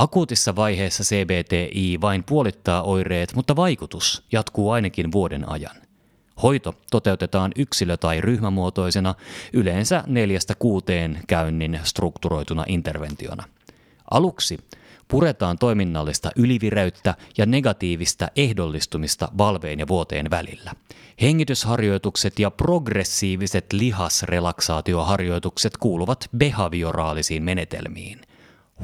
Akuutissa 0.00 0.56
vaiheessa 0.56 1.04
CBTI 1.04 1.98
vain 2.00 2.24
puolittaa 2.24 2.82
oireet, 2.82 3.34
mutta 3.34 3.56
vaikutus 3.56 4.24
jatkuu 4.32 4.70
ainakin 4.70 5.12
vuoden 5.12 5.48
ajan. 5.48 5.76
Hoito 6.42 6.74
toteutetaan 6.90 7.52
yksilö- 7.56 7.96
tai 7.96 8.20
ryhmämuotoisena, 8.20 9.14
yleensä 9.52 10.04
neljästä 10.06 10.54
kuuteen 10.58 11.20
käynnin 11.26 11.80
strukturoituna 11.84 12.64
interventiona. 12.68 13.44
Aluksi 14.10 14.58
puretaan 15.08 15.58
toiminnallista 15.58 16.30
ylivireyttä 16.36 17.14
ja 17.38 17.46
negatiivista 17.46 18.28
ehdollistumista 18.36 19.28
valveen 19.38 19.78
ja 19.78 19.88
vuoteen 19.88 20.30
välillä. 20.30 20.72
Hengitysharjoitukset 21.22 22.38
ja 22.38 22.50
progressiiviset 22.50 23.72
lihasrelaksaatioharjoitukset 23.72 25.76
kuuluvat 25.76 26.28
behavioraalisiin 26.36 27.42
menetelmiin. 27.42 28.20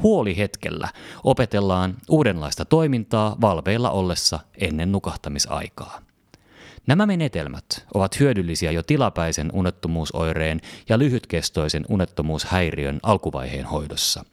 Huolihetkellä 0.03 0.87
opetellaan 1.23 1.95
uudenlaista 2.09 2.65
toimintaa 2.65 3.35
valveilla 3.41 3.89
ollessa 3.91 4.39
ennen 4.57 4.91
nukahtamisaikaa. 4.91 6.01
Nämä 6.87 7.05
menetelmät 7.05 7.85
ovat 7.93 8.19
hyödyllisiä 8.19 8.71
jo 8.71 8.83
tilapäisen 8.83 9.49
unettomuusoireen 9.53 10.61
ja 10.89 10.99
lyhytkestoisen 10.99 11.85
unettomuushäiriön 11.89 12.99
alkuvaiheen 13.03 13.65
hoidossa. 13.65 14.25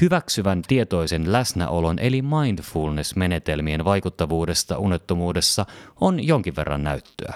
Hyväksyvän 0.00 0.62
tietoisen 0.62 1.32
läsnäolon 1.32 1.98
eli 1.98 2.22
mindfulness-menetelmien 2.22 3.84
vaikuttavuudesta 3.84 4.78
unettomuudessa 4.78 5.66
on 6.00 6.26
jonkin 6.26 6.56
verran 6.56 6.82
näyttöä. 6.82 7.34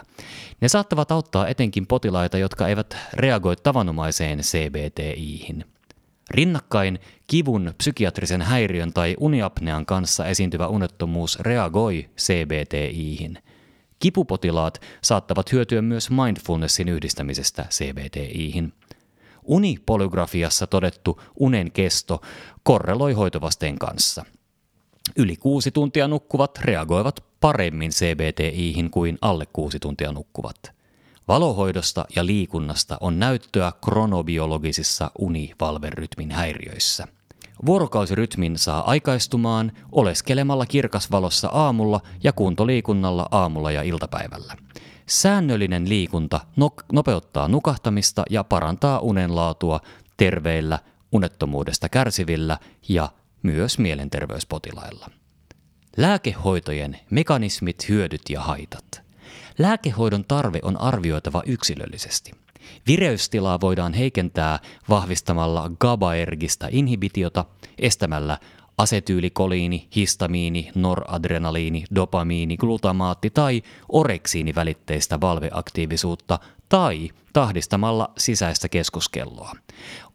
Ne 0.60 0.68
saattavat 0.68 1.12
auttaa 1.12 1.48
etenkin 1.48 1.86
potilaita, 1.86 2.38
jotka 2.38 2.68
eivät 2.68 2.96
reagoi 3.12 3.56
tavanomaiseen 3.56 4.38
CBTIhin– 4.38 5.64
Rinnakkain 6.30 6.98
kivun, 7.26 7.74
psykiatrisen 7.78 8.42
häiriön 8.42 8.92
tai 8.92 9.16
uniapnean 9.20 9.86
kanssa 9.86 10.26
esiintyvä 10.26 10.68
unettomuus 10.68 11.40
reagoi 11.40 12.08
CBTIhin. 12.18 13.38
Kipupotilaat 13.98 14.80
saattavat 15.02 15.52
hyötyä 15.52 15.82
myös 15.82 16.10
mindfulnessin 16.10 16.88
yhdistämisestä 16.88 17.66
CBTIhin. 17.70 18.72
Unipolygrafiassa 19.42 20.66
todettu 20.66 21.20
unen 21.38 21.72
kesto 21.72 22.20
korreloi 22.62 23.12
hoitovasteen 23.12 23.78
kanssa. 23.78 24.24
Yli 25.16 25.36
kuusi 25.36 25.70
tuntia 25.70 26.08
nukkuvat 26.08 26.58
reagoivat 26.58 27.24
paremmin 27.40 27.90
CBTIhin 27.90 28.90
kuin 28.90 29.18
alle 29.20 29.46
kuusi 29.52 29.78
tuntia 29.80 30.12
nukkuvat– 30.12 30.56
Valohoidosta 31.28 32.04
ja 32.16 32.26
liikunnasta 32.26 32.96
on 33.00 33.18
näyttöä 33.18 33.72
kronobiologisissa 33.84 35.10
univalverytmin 35.18 36.30
häiriöissä. 36.30 37.06
Vuorokausirytmin 37.66 38.58
saa 38.58 38.90
aikaistumaan 38.90 39.72
oleskelemalla 39.92 40.66
kirkasvalossa 40.66 41.48
aamulla 41.48 42.00
ja 42.24 42.32
kuntoliikunnalla 42.32 43.28
aamulla 43.30 43.70
ja 43.70 43.82
iltapäivällä. 43.82 44.56
Säännöllinen 45.06 45.88
liikunta 45.88 46.40
nopeuttaa 46.92 47.48
nukahtamista 47.48 48.22
ja 48.30 48.44
parantaa 48.44 49.00
unenlaatua 49.00 49.80
terveillä, 50.16 50.78
unettomuudesta 51.12 51.88
kärsivillä 51.88 52.58
ja 52.88 53.08
myös 53.42 53.78
mielenterveyspotilailla. 53.78 55.10
Lääkehoitojen 55.96 56.98
mekanismit, 57.10 57.88
hyödyt 57.88 58.22
ja 58.30 58.40
haitat– 58.40 58.84
Lääkehoidon 59.58 60.24
tarve 60.24 60.58
on 60.62 60.80
arvioitava 60.80 61.42
yksilöllisesti. 61.46 62.32
Vireystilaa 62.86 63.60
voidaan 63.60 63.92
heikentää 63.92 64.58
vahvistamalla 64.88 65.70
GABAergistä 65.80 66.68
inhibitiota, 66.70 67.44
estämällä 67.78 68.38
asetyylikoliini, 68.78 69.88
histamiini, 69.96 70.70
noradrenaliini, 70.74 71.84
dopamiini, 71.94 72.56
glutamaatti 72.56 73.30
tai 73.30 73.62
oreksiinivälitteistä 73.88 75.20
valveaktiivisuutta 75.20 76.38
tai 76.68 77.08
tahdistamalla 77.32 78.12
sisäistä 78.18 78.68
keskuskelloa. 78.68 79.52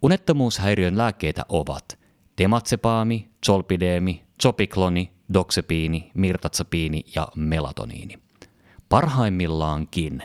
Unettomuushäiriön 0.01 0.97
lääkkeitä 0.97 1.45
ovat 1.49 1.99
tematsepaami, 2.35 3.29
zolpideemi, 3.45 4.23
zopikloni, 4.43 5.11
doksepiini, 5.33 6.11
mirtatsapiini 6.13 7.03
ja 7.15 7.27
melatoniini. 7.35 8.22
Parhaimmillaankin 8.93 10.23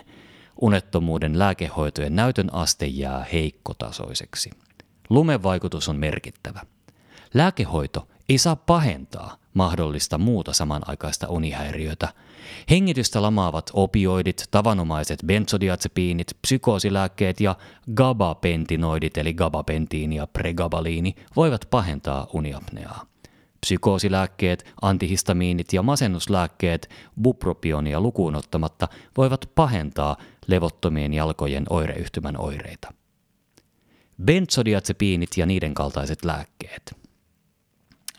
unettomuuden 0.60 1.38
lääkehoitojen 1.38 2.16
näytön 2.16 2.54
aste 2.54 2.86
jää 2.86 3.26
heikkotasoiseksi. 3.32 4.50
Lumen 5.10 5.42
vaikutus 5.42 5.88
on 5.88 5.96
merkittävä. 5.96 6.60
Lääkehoito 7.34 8.08
ei 8.28 8.38
saa 8.38 8.56
pahentaa 8.56 9.36
mahdollista 9.54 10.18
muuta 10.18 10.52
samanaikaista 10.52 11.28
unihäiriötä. 11.28 12.08
Hengitystä 12.70 13.22
lamaavat 13.22 13.70
opioidit, 13.72 14.44
tavanomaiset 14.50 15.18
benzodiazepiinit, 15.26 16.36
psykoosilääkkeet 16.42 17.40
ja 17.40 17.56
gabapentinoidit 17.94 19.18
eli 19.18 19.34
gabapentiini 19.34 20.16
ja 20.16 20.26
pregabaliini 20.26 21.14
voivat 21.36 21.66
pahentaa 21.70 22.26
uniapneaa. 22.32 23.06
Psykoosilääkkeet, 23.60 24.74
antihistamiinit 24.82 25.72
ja 25.72 25.82
masennuslääkkeet 25.82 26.90
bupropionia 27.22 28.00
lukuun 28.00 28.34
ottamatta 28.34 28.88
voivat 29.16 29.50
pahentaa 29.54 30.16
levottomien 30.46 31.14
jalkojen 31.14 31.64
oireyhtymän 31.70 32.40
oireita. 32.40 32.92
Benzodiazepiinit 34.24 35.30
ja 35.36 35.46
niiden 35.46 35.74
kaltaiset 35.74 36.24
lääkkeet. 36.24 36.96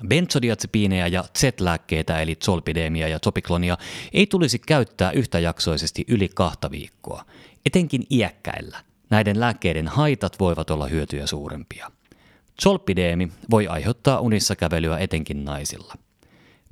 Benzodiazepiineja 0.08 1.08
ja 1.08 1.23
Z-lääkkeitä 1.38 2.21
eli 2.21 2.36
zolpidemia 2.36 3.08
ja 3.08 3.19
zopiklonia 3.25 3.78
ei 4.13 4.28
tulisi 4.28 4.60
käyttää 4.60 5.12
yhtäjaksoisesti 5.12 6.06
yli 6.08 6.30
kahta 6.36 6.71
viikkoa, 6.71 7.25
etenkin 7.65 8.04
iäkkäillä. 8.12 8.80
Näiden 9.10 9.39
lääkkeiden 9.39 9.88
haitat 9.88 10.39
voivat 10.39 10.69
olla 10.69 10.88
hyötyjä 10.88 11.28
suurempia. 11.28 11.91
Zolpideemi 12.63 13.32
voi 13.52 13.67
aiheuttaa 13.67 14.19
unissa 14.19 14.56
kävelyä 14.56 14.98
etenkin 14.98 15.45
naisilla. 15.45 15.93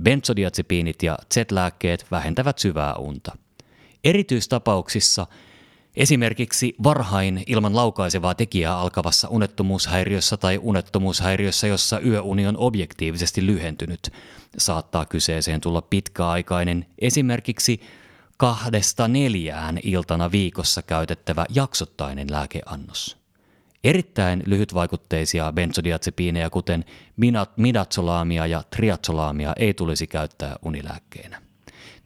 Benzodiazepiinit 0.03 1.03
ja 1.03 1.17
Z-lääkkeet 1.33 2.05
vähentävät 2.11 2.59
syvää 2.59 2.95
unta. 2.95 3.37
Erityistapauksissa 4.03 5.27
Esimerkiksi 5.97 6.75
varhain 6.83 7.43
ilman 7.47 7.75
laukaisevaa 7.75 8.35
tekijää 8.35 8.77
alkavassa 8.77 9.27
unettomuushäiriössä 9.27 10.37
tai 10.37 10.59
unettomuushäiriössä, 10.61 11.67
jossa 11.67 11.99
yöuni 11.99 12.47
on 12.47 12.57
objektiivisesti 12.57 13.45
lyhentynyt, 13.45 14.11
saattaa 14.57 15.05
kyseeseen 15.05 15.61
tulla 15.61 15.81
pitkäaikainen, 15.81 16.85
esimerkiksi 16.99 17.81
kahdesta 18.37 19.07
neljään 19.07 19.79
iltana 19.83 20.31
viikossa 20.31 20.81
käytettävä 20.81 21.45
jaksottainen 21.49 22.31
lääkeannos. 22.31 23.16
Erittäin 23.83 24.43
lyhytvaikutteisia 24.45 25.53
benzodiazepiineja, 25.53 26.49
kuten 26.49 26.85
midatsolaamia 27.57 28.47
ja 28.47 28.63
triatsolaamia, 28.75 29.53
ei 29.57 29.73
tulisi 29.73 30.07
käyttää 30.07 30.55
unilääkkeenä. 30.65 31.41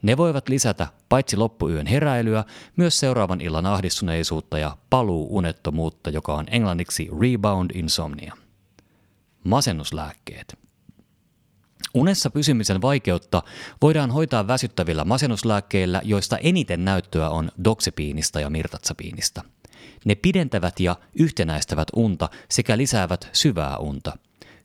Ne 0.02 0.16
voivat 0.16 0.48
lisätä 0.48 0.86
paitsi 1.08 1.36
loppuyön 1.36 1.86
heräilyä, 1.86 2.44
myös 2.76 3.00
seuraavan 3.00 3.40
illan 3.40 3.66
ahdistuneisuutta 3.66 4.58
ja 4.58 4.76
paluu-unettomuutta, 4.90 6.10
joka 6.10 6.34
on 6.34 6.46
englanniksi 6.50 7.08
rebound 7.20 7.70
insomnia. 7.74 8.36
Masennuslääkkeet. 9.44 10.58
Unessa 11.94 12.30
pysymisen 12.30 12.82
vaikeutta 12.82 13.42
voidaan 13.82 14.10
hoitaa 14.10 14.46
väsyttävillä 14.46 15.04
masennuslääkkeillä, 15.04 16.00
joista 16.04 16.38
eniten 16.38 16.84
näyttöä 16.84 17.30
on 17.30 17.50
doksepiinista 17.64 18.40
ja 18.40 18.50
mirtatsapiinista– 18.50 19.44
ne 20.04 20.14
pidentävät 20.14 20.80
ja 20.80 20.96
yhtenäistävät 21.18 21.88
unta 21.96 22.28
sekä 22.50 22.76
lisäävät 22.76 23.28
syvää 23.32 23.76
unta. 23.76 24.18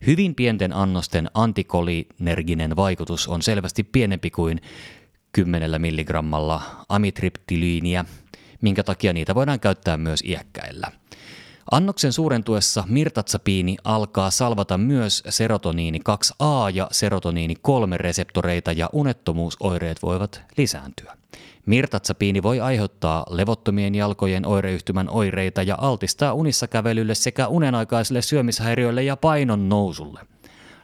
Hyvin 0.08 0.36
pienten 0.36 0.74
annosten 0.74 1.30
antikolinerginen 1.34 2.76
vaikutus 2.76 3.28
on 3.28 3.42
selvästi 3.42 3.84
pienempi 3.84 4.30
kuin 4.30 4.62
10 5.32 5.82
milligrammalla 5.82 6.62
amitriptylyyniä, 6.90 8.06
minkä 8.62 8.84
takia 8.84 9.14
niitä 9.14 9.36
voidaan 9.36 9.60
käyttää 9.60 9.98
myös 9.98 10.24
iäkkäillä. 10.26 10.92
Annoksen 11.72 12.14
suurentuessa 12.14 12.84
mirtatsapiini 12.88 13.78
alkaa 13.84 14.32
salvata 14.32 14.78
myös 14.78 15.24
serotoniini 15.30 16.00
2A 16.10 16.72
ja 16.74 16.88
serotoniini 16.92 17.56
3 17.62 17.98
reseptoreita 17.98 18.72
ja 18.72 18.90
unettomuusoireet 18.94 20.02
voivat 20.04 20.42
lisääntyä. 20.58 21.18
Mirtatsapiini 21.68 22.44
voi 22.44 22.60
aiheuttaa 22.60 23.26
levottomien 23.30 23.96
jalkojen 23.96 24.46
oireyhtymän 24.46 25.10
oireita 25.10 25.64
ja 25.64 25.76
altistaa 25.80 26.34
unissa 26.34 26.68
kävelylle 26.68 27.16
sekä 27.16 27.48
unenaikaisille 27.48 28.22
syömishäiriöille 28.22 29.04
ja 29.04 29.18
painon 29.18 29.70
nousulle. 29.70 30.20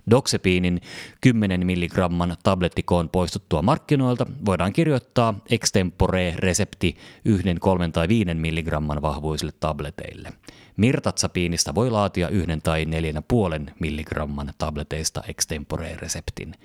Doxepiinin 0.10 0.82
10 1.22 1.66
mg 1.66 1.98
tablettikoon 2.44 3.10
poistuttua 3.10 3.62
markkinoilta 3.62 4.26
voidaan 4.46 4.74
kirjoittaa 4.74 5.40
extempore-resepti 5.50 6.98
1, 7.26 7.56
3 7.60 7.90
tai 7.90 8.08
5 8.08 8.34
mg 8.34 9.02
vahvuisille 9.02 9.54
tableteille. 9.60 10.30
Mirtatsapiinista 10.78 11.76
voi 11.76 11.90
laatia 11.92 12.30
1 12.30 12.48
tai 12.64 12.86
4,5 12.86 13.72
mg 13.80 14.50
tableteista 14.58 15.22
extempore-reseptin. 15.28 16.56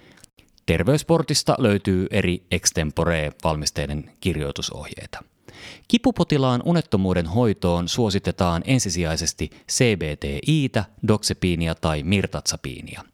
Terveysportista 0.69 1.55
löytyy 1.59 2.07
eri 2.11 2.43
extempore-valmisteiden 2.51 4.11
kirjoitusohjeita. 4.21 5.25
Kipupotilaan 5.89 6.63
unettomuuden 6.65 7.27
hoitoon 7.27 7.89
suositetaan 7.89 8.63
ensisijaisesti 8.67 9.51
CBT-iitä, 9.71 10.85
doksepiinia 11.09 11.75
tai 11.75 12.03
mirtatsapiinia. 12.03 13.05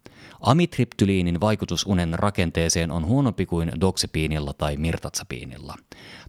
Amitriptyliinin 0.41 1.41
vaikutus 1.41 1.87
unen 1.87 2.19
rakenteeseen 2.19 2.91
on 2.91 3.07
huonompi 3.07 3.47
kuin 3.47 3.73
doksepiinilla 3.81 4.53
tai 4.53 4.77
mirtatsapiinilla. 4.77 5.75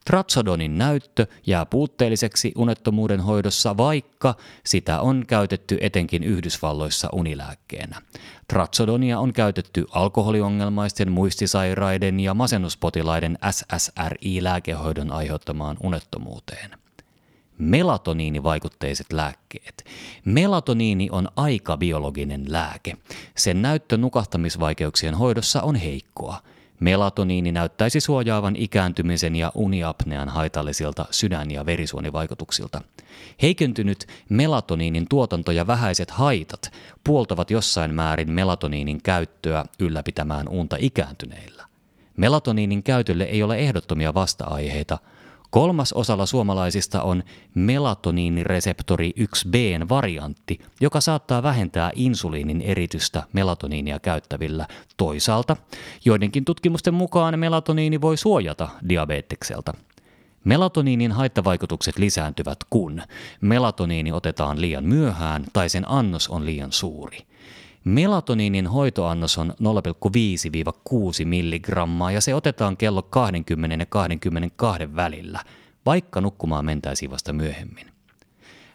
Tratsodonin 0.05 0.77
näyttö 0.77 1.27
jää 1.47 1.65
puutteelliseksi 1.65 2.51
unettomuuden 2.55 3.19
hoidossa, 3.21 3.77
vaikka 3.77 4.35
sitä 4.65 5.01
on 5.01 5.23
käytetty 5.27 5.77
etenkin 5.81 6.23
Yhdysvalloissa 6.23 7.09
unilääkkeenä. 7.13 8.01
Tratsodonia 8.47 9.19
on 9.19 9.33
käytetty 9.33 9.85
alkoholiongelmaisten, 9.91 11.11
muistisairaiden 11.11 12.19
ja 12.19 12.33
masennuspotilaiden 12.33 13.37
SSRI-lääkehoidon 13.51 15.11
aiheuttamaan 15.11 15.77
unettomuuteen. 15.83 16.71
Melatoniinivaikutteiset 17.57 19.13
lääkkeet. 19.13 19.85
Melatoniini 20.25 21.09
on 21.11 21.29
aikabiologinen 21.35 22.45
lääke. 22.47 22.97
Sen 23.37 23.61
näyttö 23.61 23.97
nukahtamisvaikeuksien 23.97 25.15
hoidossa 25.15 25.61
on 25.61 25.75
heikkoa. 25.75 26.41
Melatoniini 26.79 27.51
näyttäisi 27.51 27.99
suojaavan 27.99 28.55
ikääntymisen 28.55 29.35
ja 29.35 29.51
uniapnean 29.55 30.29
haitallisilta 30.29 31.05
sydän- 31.11 31.51
ja 31.51 31.65
verisuonivaikutuksilta. 31.65 32.81
Heikentynyt 33.41 34.07
melatoniinin 34.29 35.05
tuotanto 35.09 35.51
ja 35.51 35.67
vähäiset 35.67 36.11
haitat 36.11 36.71
puoltavat 37.03 37.51
jossain 37.51 37.93
määrin 37.93 38.31
melatoniinin 38.31 39.01
käyttöä 39.01 39.65
ylläpitämään 39.79 40.49
unta 40.49 40.75
ikääntyneillä. 40.79 41.65
Melatoniinin 42.17 42.83
käytölle 42.83 43.23
ei 43.23 43.43
ole 43.43 43.57
ehdottomia 43.57 44.13
vasta-aiheita– 44.13 44.97
Kolmas 45.55 45.93
osalla 45.93 46.25
suomalaisista 46.25 47.01
on 47.01 47.23
melatoniinireseptori 47.53 49.13
1Bn 49.19 49.89
variantti, 49.89 50.59
joka 50.81 51.01
saattaa 51.01 51.43
vähentää 51.43 51.91
insuliinin 51.95 52.61
eritystä 52.61 53.23
melatoniinia 53.33 53.99
käyttävillä. 53.99 54.67
Toisaalta 54.97 55.57
joidenkin 56.05 56.45
tutkimusten 56.45 56.93
mukaan 56.93 57.39
melatoniini 57.39 58.01
voi 58.01 58.17
suojata 58.17 58.69
diabetekselta. 58.89 59.73
Melatoniinin 60.43 61.11
haittavaikutukset 61.11 61.97
lisääntyvät, 61.97 62.59
kun 62.69 63.01
melatoniini 63.41 64.11
otetaan 64.11 64.61
liian 64.61 64.85
myöhään 64.85 65.45
tai 65.53 65.69
sen 65.69 65.89
annos 65.89 66.27
on 66.27 66.45
liian 66.45 66.71
suuri– 66.71 67.17
Melatoniinin 67.85 68.67
hoitoannos 68.67 69.37
on 69.37 69.53
0,5-6 69.61 71.25
milligrammaa 71.25 72.11
ja 72.11 72.21
se 72.21 72.35
otetaan 72.35 72.77
kello 72.77 73.01
20 73.01 73.75
ja 73.81 73.85
22 73.85 74.95
välillä, 74.95 75.39
vaikka 75.85 76.21
nukkumaan 76.21 76.65
mentäisiin 76.65 77.11
vasta 77.11 77.33
myöhemmin. 77.33 77.85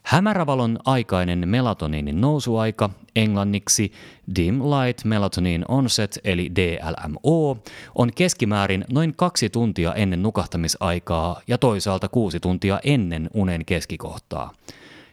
Hämärävalon 0.03 0.79
aikainen 0.85 1.49
melatoniinin 1.49 2.21
nousuaika, 2.21 2.91
englanniksi 3.17 3.93
Dim 4.37 4.61
Light 4.61 5.05
Melatonin 5.05 5.65
Onset 5.69 6.19
eli 6.25 6.51
DLMO, 6.57 7.59
on 7.95 8.11
keskimäärin 8.15 8.85
noin 8.93 9.15
kaksi 9.17 9.49
tuntia 9.49 9.95
ennen 9.95 10.23
nukahtamisaikaa 10.23 11.41
ja 11.47 11.59
toisaalta 11.59 12.09
kuusi 12.09 12.41
tuntia 12.41 12.81
ennen 12.85 13.31
unen 13.35 13.65
keskikohtaa– 13.65 14.53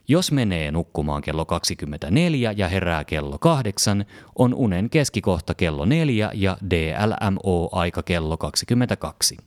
jos 0.08 0.32
menee 0.32 0.72
nukkumaan 0.72 1.22
kello 1.22 1.46
24 1.46 2.54
ja 2.58 2.68
herää 2.68 3.04
kello 3.04 3.38
8, 3.40 4.06
on 4.36 4.54
unen 4.54 4.90
keskikohta 4.90 5.54
kello 5.54 5.86
4 5.86 6.32
ja 6.34 6.58
DLMO-aika 6.70 8.04
kello 8.04 8.38
22. 8.38 9.38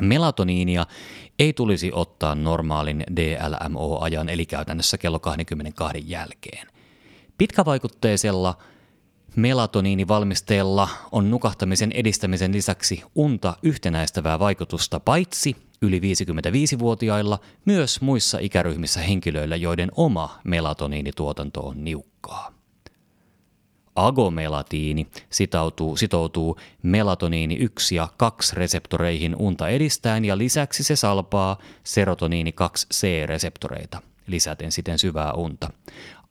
Melatoniinia 0.00 0.86
ei 1.38 1.52
tulisi 1.52 1.90
ottaa 1.94 2.34
normaalin 2.34 3.04
DLMO-ajan 3.16 4.28
eli 4.28 4.46
käytännössä 4.46 4.98
kello 4.98 5.18
22 5.18 6.02
jälkeen. 6.06 6.66
Pitkävaikutteisella 7.38 8.58
melatoniinivalmisteella 9.36 10.88
on 11.12 11.30
nukahtamisen 11.30 11.92
edistämisen 11.92 12.52
lisäksi 12.52 13.02
unta 13.14 13.56
yhtenäistävää 13.62 14.38
vaikutusta 14.38 15.00
paitsi 15.00 15.56
yli 15.82 16.00
55-vuotiailla, 16.00 17.38
myös 17.64 18.00
muissa 18.00 18.38
ikäryhmissä 18.38 19.00
henkilöillä, 19.00 19.56
joiden 19.56 19.90
oma 19.96 20.40
melatoniinituotanto 20.44 21.60
on 21.60 21.84
niukkaa. 21.84 22.52
Agomelatiini 23.94 25.06
sitoutuu, 25.30 25.96
sitoutuu 25.96 26.58
melatoniini 26.82 27.54
1 27.56 27.94
ja 27.94 28.08
2 28.16 28.56
reseptoreihin 28.56 29.36
unta 29.36 29.68
edistäen 29.68 30.24
ja 30.24 30.38
lisäksi 30.38 30.82
se 30.82 30.96
salpaa 30.96 31.58
serotoniini 31.84 32.50
2C-reseptoreita, 32.50 34.02
lisäten 34.26 34.72
siten 34.72 34.98
syvää 34.98 35.32
unta. 35.32 35.70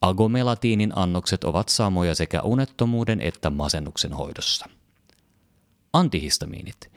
Agomelatiinin 0.02 0.94
annokset 0.96 1.44
ovat 1.44 1.70
samoja 1.70 2.16
sekä 2.16 2.42
unettomuuden 2.42 3.22
että 3.22 3.50
masennuksen 3.50 4.14
hoidossa. 4.14 4.66
Antihistamiinit. 5.94 6.92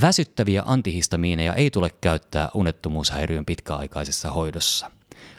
Väsyttäviä 0.00 0.62
antihistamiineja 0.66 1.54
ei 1.54 1.70
tule 1.70 1.90
käyttää 2.00 2.48
unettomuushäiriön 2.54 3.44
pitkäaikaisessa 3.44 4.30
hoidossa. 4.30 4.90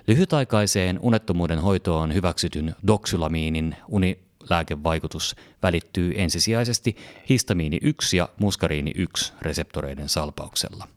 Lyhytaikaiseen 0.08 1.00
unettomuuden 1.02 1.60
hoitoon 1.60 2.14
hyväksytyn 2.14 2.76
doksylamiinin 2.88 3.76
unilääkevaikutus 3.88 5.36
välittyy 5.64 6.14
ensisijaisesti 6.16 6.98
histamiini 7.30 7.80
1 7.82 8.18
ja 8.18 8.30
muskariini 8.40 8.92
1 8.96 9.34
reseptoreiden 9.42 10.10
salpauksella. 10.10 10.88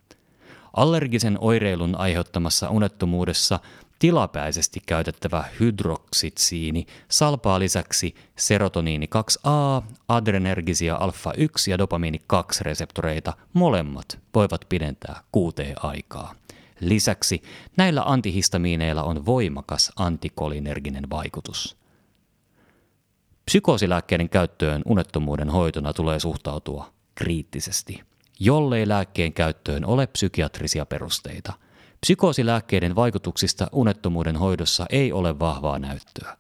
Allergisen 0.77 1.39
oireilun 1.41 1.95
aiheuttamassa 1.95 2.71
unettomuudessa 2.71 3.61
tilapäisesti 4.01 4.81
käytettävä 4.87 5.45
hydroksitsiini 5.61 6.87
salpaa 7.09 7.59
lisäksi 7.59 8.15
serotoniini 8.39 9.09
2A, 9.17 9.83
adrenergisia 10.09 10.97
alfa-1 10.97 11.71
ja 11.71 11.79
dopamiini 11.79 12.19
2 12.27 12.65
reseptoreita. 12.65 13.33
Molemmat 13.53 14.19
voivat 14.35 14.61
pidentää 14.69 15.21
QT-aikaa. 15.37 16.35
Lisäksi 16.81 17.43
näillä 17.77 18.03
antihistamiineilla 18.07 19.03
on 19.03 19.27
voimakas 19.27 19.93
antikolinerginen 19.97 21.11
vaikutus. 21.11 21.77
Psykoosilääkkeiden 23.45 24.29
käyttöön 24.29 24.83
unettomuuden 24.87 25.51
hoitona 25.51 25.93
tulee 25.93 26.21
suhtautua 26.21 26.93
kriittisesti, 27.15 28.01
jollei 28.41 28.89
lääkkeen 28.89 29.33
käyttöön 29.33 29.85
ole 29.85 30.07
psykiatrisia 30.07 30.87
perusteita– 30.87 31.53
Psykoosilääkkeiden 32.01 32.97
vaikutuksista 32.97 33.67
unettomuuden 33.73 34.37
hoidossa 34.37 34.87
ei 34.91 35.13
ole 35.13 35.39
vahvaa 35.39 35.79
näyttöä. 35.79 36.37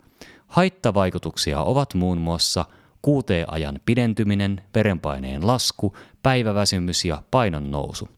Haittavaikutuksia 0.46 1.62
ovat 1.62 1.94
muun 1.94 2.18
muassa 2.18 2.64
QT-ajan 3.06 3.80
pidentyminen, 3.86 4.62
verenpaineen 4.74 5.46
lasku, 5.46 5.96
päiväväsymys 6.22 7.04
ja 7.04 7.22
painon 7.30 7.70
nousu. 7.70 8.08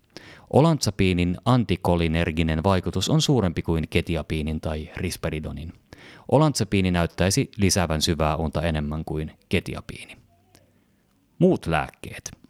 Olantsapiinin 0.52 1.36
antikolinerginen 1.44 2.62
vaikutus 2.64 3.08
on 3.08 3.22
suurempi 3.22 3.62
kuin 3.62 3.88
ketiapiinin 3.88 4.60
tai 4.60 4.90
risperidonin. 4.96 5.72
Olantsapiini 6.32 6.90
näyttäisi 6.90 7.50
lisäävän 7.56 8.02
syvää 8.02 8.36
unta 8.36 8.62
enemmän 8.62 9.04
kuin 9.04 9.32
ketiapiini. 9.48 10.16
Muut 11.38 11.66
lääkkeet– 11.66 12.30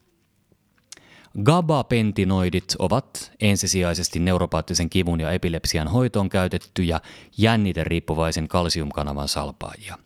Gabapentinoidit 1.42 2.74
ovat 2.78 3.32
ensisijaisesti 3.40 4.18
neuropaattisen 4.18 4.90
kivun 4.90 5.20
ja 5.20 5.30
epilepsian 5.30 5.88
hoitoon 5.88 6.28
käytettyjä 6.28 7.00
jännite-riippuvaisen 7.38 8.48
kalsiumkanavan 8.48 9.28
salpaajia. 9.28 9.98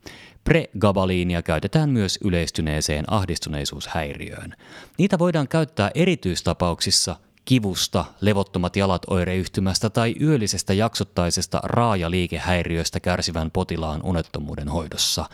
Pregabaliinia 0.45 1.43
käytetään 1.43 1.91
myös 1.91 2.19
yleistyneeseen 2.25 3.05
ahdistuneisuushäiriöön. 3.13 4.55
Niitä 4.99 5.19
voidaan 5.19 5.49
käyttää 5.49 5.91
erityistapauksissa 5.95 7.17
kivusta, 7.45 8.05
levottomat 8.21 8.77
jalat 8.77 9.03
oireyhtymästä 9.11 9.91
tai 9.91 10.15
yöllisestä 10.21 10.75
jaksottaisesta 10.75 11.61
raajaliikehäiriöstä 11.63 13.01
kärsivän 13.01 13.51
potilaan 13.51 14.01
unettomuuden 14.03 14.69
hoidossa. 14.69 15.25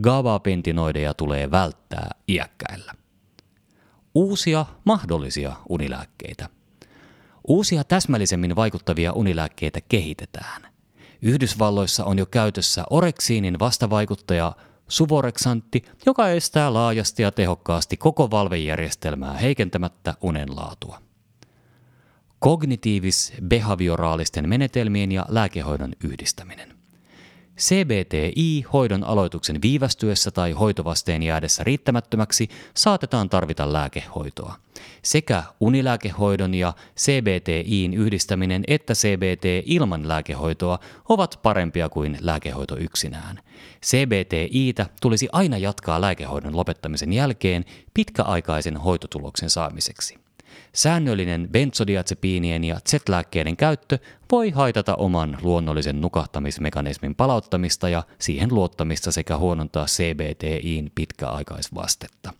Gabapentinoideja 0.00 1.14
tulee 1.14 1.50
välttää 1.50 2.10
iäkkäillä 2.28 2.92
uusia 4.16 4.66
mahdollisia 4.84 5.56
unilääkkeitä. 5.68 6.48
Uusia 7.48 7.84
täsmällisemmin 7.84 8.56
vaikuttavia 8.56 9.12
unilääkkeitä 9.12 9.80
kehitetään. 9.88 10.62
Yhdysvalloissa 11.22 12.04
on 12.04 12.18
jo 12.18 12.26
käytössä 12.26 12.84
oreksiinin 12.90 13.58
vastavaikuttaja 13.58 14.52
suvoreksantti, 14.88 15.84
joka 16.06 16.28
estää 16.28 16.74
laajasti 16.74 17.22
ja 17.22 17.32
tehokkaasti 17.32 17.96
koko 17.96 18.30
valvejärjestelmää 18.30 19.32
heikentämättä 19.32 20.14
unen 20.20 20.56
laatua. 20.56 21.02
Kognitiivis-behavioraalisten 22.38 24.48
menetelmien 24.48 25.12
ja 25.12 25.26
lääkehoidon 25.28 25.92
yhdistäminen. 26.04 26.75
CBTI-hoidon 27.58 29.04
aloituksen 29.04 29.62
viivästyessä 29.62 30.30
tai 30.30 30.52
hoitovasteen 30.52 31.22
jäädessä 31.22 31.64
riittämättömäksi 31.64 32.48
saatetaan 32.74 33.28
tarvita 33.28 33.72
lääkehoitoa. 33.72 34.54
Sekä 35.02 35.42
unilääkehoidon 35.60 36.54
ja 36.54 36.72
CBTIin 36.96 37.94
yhdistäminen 37.94 38.64
että 38.68 38.94
CBT 38.94 39.44
ilman 39.64 40.08
lääkehoitoa 40.08 40.78
ovat 41.08 41.40
parempia 41.42 41.88
kuin 41.88 42.18
lääkehoito 42.20 42.76
yksinään. 42.76 43.40
CBTItä 43.86 44.86
tulisi 45.00 45.28
aina 45.32 45.58
jatkaa 45.58 46.00
lääkehoidon 46.00 46.56
lopettamisen 46.56 47.12
jälkeen 47.12 47.64
pitkäaikaisen 47.94 48.76
hoitotuloksen 48.76 49.50
saamiseksi. 49.50 50.25
Säännöllinen 50.72 51.48
benzodiazepiinien 51.52 52.64
ja 52.64 52.80
Z-lääkkeiden 52.88 53.56
käyttö 53.56 53.98
voi 54.32 54.50
haitata 54.50 54.94
oman 54.94 55.38
luonnollisen 55.42 56.00
nukahtamismekanismin 56.00 57.14
palauttamista 57.14 57.88
ja 57.88 58.02
siihen 58.18 58.54
luottamista 58.54 59.12
sekä 59.12 59.36
huonontaa 59.36 59.86
CBTIin 59.86 60.92
pitkäaikaisvastetta. 60.94 62.32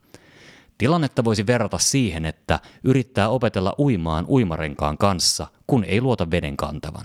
Tilannetta 0.78 1.24
voisi 1.24 1.46
verrata 1.46 1.78
siihen, 1.78 2.24
että 2.24 2.60
yrittää 2.84 3.28
opetella 3.28 3.74
uimaan 3.78 4.26
uimarenkaan 4.28 4.98
kanssa, 4.98 5.46
kun 5.66 5.84
ei 5.84 6.00
luota 6.00 6.30
veden 6.30 6.56
kantavan. 6.56 7.04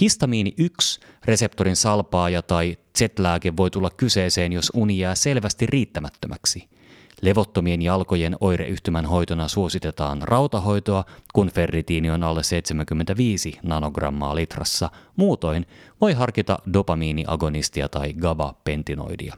Histamiini 0.00 0.54
1 0.58 1.00
reseptorin 1.24 1.76
salpaaja 1.76 2.42
tai 2.42 2.76
Z-lääke 2.98 3.56
voi 3.56 3.70
tulla 3.70 3.90
kyseeseen, 3.90 4.52
jos 4.52 4.72
uni 4.74 4.98
jää 4.98 5.14
selvästi 5.14 5.66
riittämättömäksi– 5.66 6.68
Levottomien 7.22 7.82
jalkojen 7.82 8.36
oireyhtymän 8.40 9.06
hoitona 9.06 9.48
suositetaan 9.48 10.22
rautahoitoa, 10.22 11.04
kun 11.32 11.50
ferritiini 11.50 12.10
on 12.10 12.22
alle 12.22 12.42
75 12.42 13.58
nanogrammaa 13.62 14.34
litrassa. 14.34 14.90
Muutoin 15.16 15.66
voi 16.00 16.12
harkita 16.12 16.58
dopamiiniagonistia 16.72 17.88
tai 17.88 18.14
GABA-pentinoidia. 18.14 19.36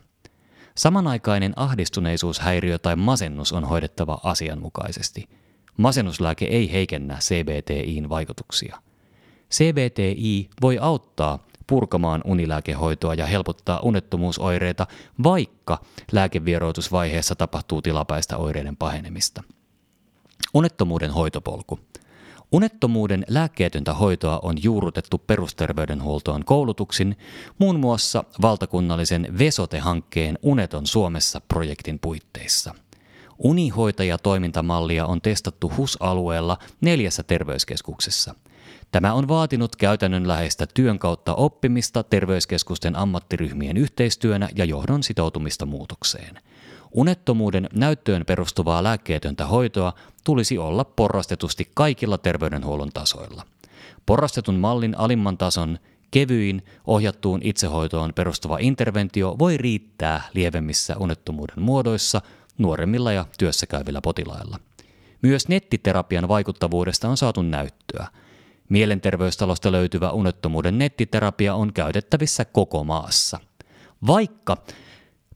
Samanaikainen 0.77 1.53
ahdistuneisuushäiriö 1.57 2.79
tai 2.79 2.97
masennus 2.97 3.53
on 3.53 3.65
hoidettava 3.65 4.19
asianmukaisesti. 4.23 5.29
Masennuslääke 5.77 6.45
ei 6.45 6.73
heikennä 6.73 7.19
CBTIin 7.21 8.09
vaikutuksia. 8.09 8.79
CBTI 9.51 10.49
voi 10.62 10.79
auttaa 10.81 11.39
purkamaan 11.67 12.21
unilääkehoitoa 12.25 13.15
ja 13.15 13.27
helpottaa 13.27 13.81
unettomuusoireita, 13.81 14.87
vaikka 15.23 15.79
lääkevieroitusvaiheessa 16.13 17.35
tapahtuu 17.35 17.83
tilapäistä 17.83 18.37
oireiden 18.37 18.77
pahenemista. 18.77 19.43
Unettomuuden 20.55 21.11
hoitopolku. 21.11 21.81
Unettomuuden 22.53 23.25
lääkkeetöntä 23.29 23.95
hoitoa 23.95 24.41
on 24.43 24.63
juurrutettu 24.63 25.19
perusterveydenhuoltoon 25.19 26.45
koulutuksin, 26.45 27.17
muun 27.59 27.81
muassa 27.81 28.25
valtakunnallisen 28.43 29.29
Vesote-hankkeen 29.39 30.39
Uneton 30.43 30.87
Suomessa 30.87 31.41
projektin 31.41 31.99
puitteissa. 31.99 32.75
Unihoitajatoimintamallia 33.39 35.07
on 35.07 35.21
testattu 35.21 35.73
HUS-alueella 35.77 36.59
neljässä 36.81 37.23
terveyskeskuksessa– 37.23 38.35
Tämä 38.97 39.15
on 39.15 39.29
vaatinut 39.29 39.77
käytännönläheistä 39.77 40.67
työn 40.75 40.99
kautta 40.99 41.35
oppimista 41.35 42.03
terveyskeskusten 42.03 42.97
ammattiryhmien 42.97 43.77
yhteistyönä 43.77 44.49
ja 44.55 44.65
johdon 44.65 45.03
sitoutumista 45.03 45.67
muutokseen. 45.67 46.41
Unettomuuden 46.93 47.69
näyttöön 47.75 48.25
perustuvaa 48.27 48.83
lääkkeetöntä 48.83 49.47
hoitoa 49.47 49.93
tulisi 50.25 50.59
olla 50.59 50.85
porrastetusti 50.85 51.71
kaikilla 51.75 52.19
terveydenhuollon 52.19 52.91
tasoilla. 52.95 53.47
Porrastetun 54.07 54.55
mallin 54.55 54.99
alimman 54.99 55.39
tason 55.39 55.79
kevyin 56.11 56.63
ohjattuun 56.87 57.41
itsehoitoon 57.43 58.13
perustuva 58.15 58.59
interventio 58.61 59.37
voi 59.39 59.57
riittää 59.57 60.23
lievemmissä 60.35 60.97
unettomuuden 60.99 61.63
muodoissa 61.63 62.21
nuoremmilla 62.59 63.13
ja 63.13 63.27
työssäkäyvillä 63.39 64.01
potilailla. 64.01 64.59
Myös 65.23 65.49
nettiterapian 65.49 66.29
vaikuttavuudesta 66.29 67.09
on 67.09 67.17
saatu 67.17 67.43
näyttöä– 67.43 68.07
Mielenterveystalosta 68.69 69.73
löytyvä 69.73 70.11
unettomuuden 70.11 70.79
nettiterapia 70.79 71.55
on 71.55 71.73
käytettävissä 71.73 72.45
koko 72.45 72.85
maassa. 72.85 73.41
Vaikka 74.07 74.57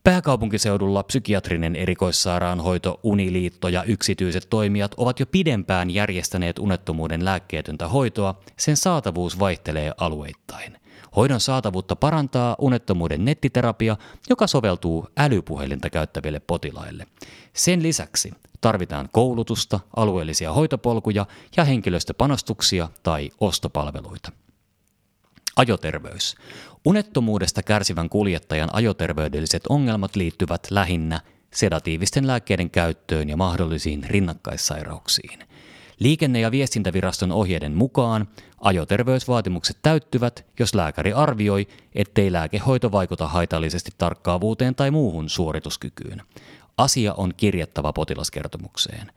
Pääkaupunkiseudulla 0.04 1.02
psykiatrinen 1.02 1.76
erikoissairaanhoito, 1.76 3.00
Uniliitto 3.02 3.68
ja 3.68 3.84
yksityiset 3.84 4.46
toimijat 4.50 4.94
ovat 4.96 5.20
jo 5.20 5.26
pidempään 5.26 5.90
järjestäneet 5.90 6.58
unettomuuden 6.58 7.24
lääkkeetöntä 7.24 7.88
hoitoa, 7.88 8.40
sen 8.58 8.76
saatavuus 8.76 9.38
vaihtelee 9.38 9.92
alueittain. 9.98 10.79
Hoidon 11.16 11.40
saatavuutta 11.40 11.96
parantaa 11.96 12.56
unettomuuden 12.58 13.24
nettiterapia, 13.24 13.96
joka 14.30 14.46
soveltuu 14.46 15.06
älypuhelinta 15.18 15.90
käyttäville 15.90 16.40
potilaille. 16.40 17.06
Sen 17.52 17.82
lisäksi 17.82 18.32
tarvitaan 18.60 19.08
koulutusta, 19.12 19.80
alueellisia 19.96 20.52
hoitopolkuja 20.52 21.26
ja 21.56 21.64
henkilöstöpanostuksia 21.64 22.88
tai 23.02 23.30
ostopalveluita. 23.40 24.32
Ajoterveys. 25.56 26.34
Unettomuudesta 26.84 27.62
kärsivän 27.62 28.08
kuljettajan 28.08 28.68
ajoterveydelliset 28.72 29.62
ongelmat 29.68 30.16
liittyvät 30.16 30.66
lähinnä 30.70 31.20
sedatiivisten 31.54 32.26
lääkkeiden 32.26 32.70
käyttöön 32.70 33.28
ja 33.28 33.36
mahdollisiin 33.36 34.04
rinnakkaissairauksiin. 34.04 35.49
Liikenne- 36.00 36.40
ja 36.40 36.50
viestintäviraston 36.50 37.32
ohjeiden 37.32 37.74
mukaan 37.74 38.28
ajoterveysvaatimukset 38.60 39.78
täyttyvät, 39.82 40.46
jos 40.58 40.74
lääkäri 40.74 41.12
arvioi, 41.12 41.66
ettei 41.94 42.32
lääkehoito 42.32 42.92
vaikuta 42.92 43.28
haitallisesti 43.28 43.90
tarkkaavuuteen 43.98 44.74
tai 44.74 44.90
muuhun 44.90 45.28
suorituskykyyn. 45.28 46.22
Asia 46.76 47.14
on 47.14 47.34
kirjattava 47.36 47.92
potilaskertomukseen. 47.92 49.12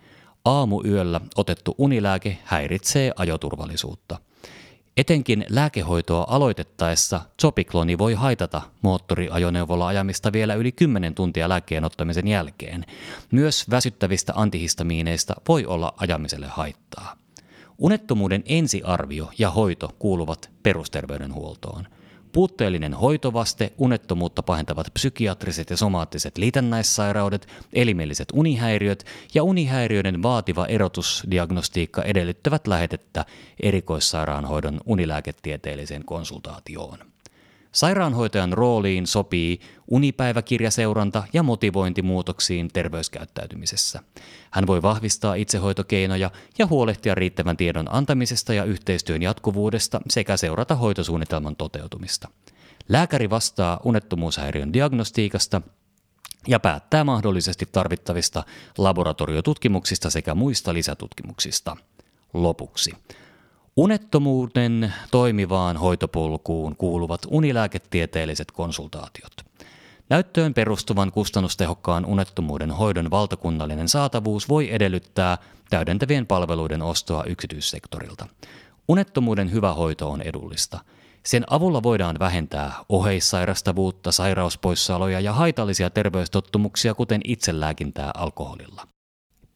Aamuyöllä 0.45 1.21
otettu 1.35 1.75
unilääke 1.77 2.37
häiritsee 2.43 3.11
ajoturvallisuutta. 3.15 4.17
Etenkin 4.97 5.45
lääkehoitoa 5.49 6.25
aloitettaessa 6.29 7.21
zopikloni 7.41 7.97
voi 7.97 8.13
haitata 8.13 8.62
moottoriajoneuvolla 8.82 9.88
ajamista 9.88 10.34
vielä 10.34 10.53
yli 10.53 10.71
10 10.71 11.15
tuntia 11.15 11.49
lääkkeen 11.49 11.86
ottamisen 11.86 12.27
jälkeen. 12.27 12.86
Myös 13.32 13.69
väsyttävistä 13.69 14.34
antihistamiineista 14.36 15.36
voi 15.47 15.65
olla 15.65 15.93
ajamiselle 15.97 16.47
haittaa. 16.47 17.15
Unettomuuden 17.77 18.43
ensiarvio 18.45 19.29
ja 19.38 19.49
hoito 19.49 19.95
kuuluvat 19.99 20.49
perusterveydenhuoltoon– 20.63 21.88
Puutteellinen 22.33 22.93
hoitovaste, 22.93 23.73
unettomuutta 23.77 24.43
pahentavat 24.43 24.87
psykiatriset 24.93 25.69
ja 25.69 25.77
somaattiset 25.77 26.37
liitännäissairaudet, 26.37 27.47
elimelliset 27.73 28.27
unihäiriöt 28.33 29.05
ja 29.33 29.43
unihäiriöiden 29.43 30.23
vaativa 30.23 30.65
erotusdiagnostiikka 30.65 32.03
edellyttävät 32.03 32.67
lähetettä 32.67 33.25
erikoissairaanhoidon 33.63 34.81
unilääketieteelliseen 34.85 36.05
konsultaatioon. 36.05 37.12
Sairaanhoitajan 37.73 38.53
rooliin 38.53 39.07
sopii 39.07 39.59
unipäiväkirjaseuranta 39.88 41.23
ja 41.33 41.43
motivointimuutoksiin 41.43 42.69
terveyskäyttäytymisessä. 42.73 44.03
Hän 44.51 44.67
voi 44.67 44.81
vahvistaa 44.81 45.36
itsehoitokeinoja 45.36 46.31
ja 46.57 46.67
huolehtia 46.67 47.15
riittävän 47.15 47.57
tiedon 47.57 47.95
antamisesta 47.95 48.53
ja 48.53 48.63
yhteistyön 48.63 49.21
jatkuvuudesta 49.21 50.01
sekä 50.09 50.38
seurata 50.38 50.75
hoitosuunnitelman 50.75 51.55
toteutumista. 51.55 52.29
Lääkäri 52.89 53.29
vastaa 53.29 53.79
unettomuushäiriön 53.83 54.73
diagnostiikasta 54.73 55.62
ja 56.47 56.59
päättää 56.59 57.03
mahdollisesti 57.03 57.65
tarvittavista 57.71 58.43
laboratoriotutkimuksista 58.77 60.09
sekä 60.09 60.36
muista 60.36 60.73
lisätutkimuksista. 60.73 61.77
Lopuksi. 62.33 62.91
Unettomuuden 63.77 64.93
toimivaan 65.12 65.77
hoitopolkuun 65.77 66.75
kuuluvat 66.75 67.21
unilääketieteelliset 67.27 68.51
konsultaatiot. 68.51 69.33
Näyttöön 70.09 70.53
perustuvan 70.53 71.12
kustannustehokkaan 71.12 72.05
unettomuuden 72.05 72.71
hoidon 72.71 73.12
valtakunnallinen 73.12 73.88
saatavuus 73.88 74.49
voi 74.49 74.73
edellyttää 74.73 75.38
täydentävien 75.69 76.27
palveluiden 76.27 76.81
ostoa 76.81 77.23
yksityissektorilta. 77.23 78.27
Unettomuuden 78.88 79.51
hyvä 79.51 79.73
hoito 79.73 80.12
on 80.12 80.21
edullista. 80.21 80.79
Sen 81.25 81.43
avulla 81.49 81.83
voidaan 81.83 82.19
vähentää 82.19 82.73
oheissairastavuutta, 82.89 84.12
sairauspoissaoloja 84.12 85.19
ja 85.19 85.33
haitallisia 85.33 85.89
terveystottumuksia, 85.89 86.93
kuten 86.93 87.21
itselääkintää 87.23 88.12
alkoholilla. 88.15 88.92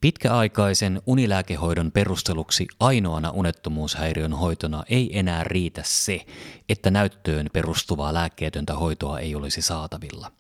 Pitkäaikaisen 0.02 1.02
unilääkehoidon 1.06 1.92
perusteluksi 1.92 2.68
ainoana 2.80 3.32
unettomuushäiriön 3.32 4.34
hoitona 4.34 4.84
ei 4.90 5.20
enää 5.20 5.44
riitä 5.44 5.82
se, 5.86 6.26
että 6.70 6.92
näyttöön 6.92 7.50
perustuvaa 7.54 8.14
lääkkeetöntä 8.14 8.74
hoitoa 8.74 9.20
ei 9.20 9.36
olisi 9.36 9.62
saatavilla. 9.62 10.32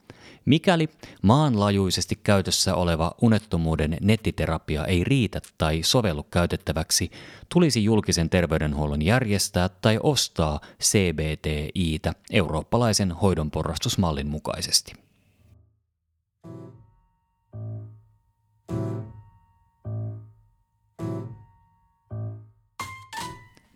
Mikäli 0.46 0.90
maanlaajuisesti 1.22 2.20
käytössä 2.24 2.76
oleva 2.76 3.16
unettomuuden 3.22 3.98
nettiterapia 4.02 4.86
ei 4.86 5.04
riitä 5.04 5.42
tai 5.58 5.84
sovellu 5.84 6.24
käytettäväksi, 6.24 7.12
tulisi 7.54 7.84
julkisen 7.84 8.30
terveydenhuollon 8.30 9.02
järjestää 9.02 9.70
tai 9.70 10.00
ostaa 10.04 10.60
CBTItä 10.84 12.14
eurooppalaisen 12.32 13.12
hoidonporrastusmallin 13.12 14.28
mukaisesti. 14.28 15.07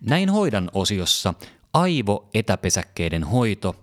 Näin 0.06 0.28
hoidan 0.28 0.70
osiossa 0.74 1.34
aivoetäpesäkkeiden 1.72 3.24
hoito. 3.24 3.76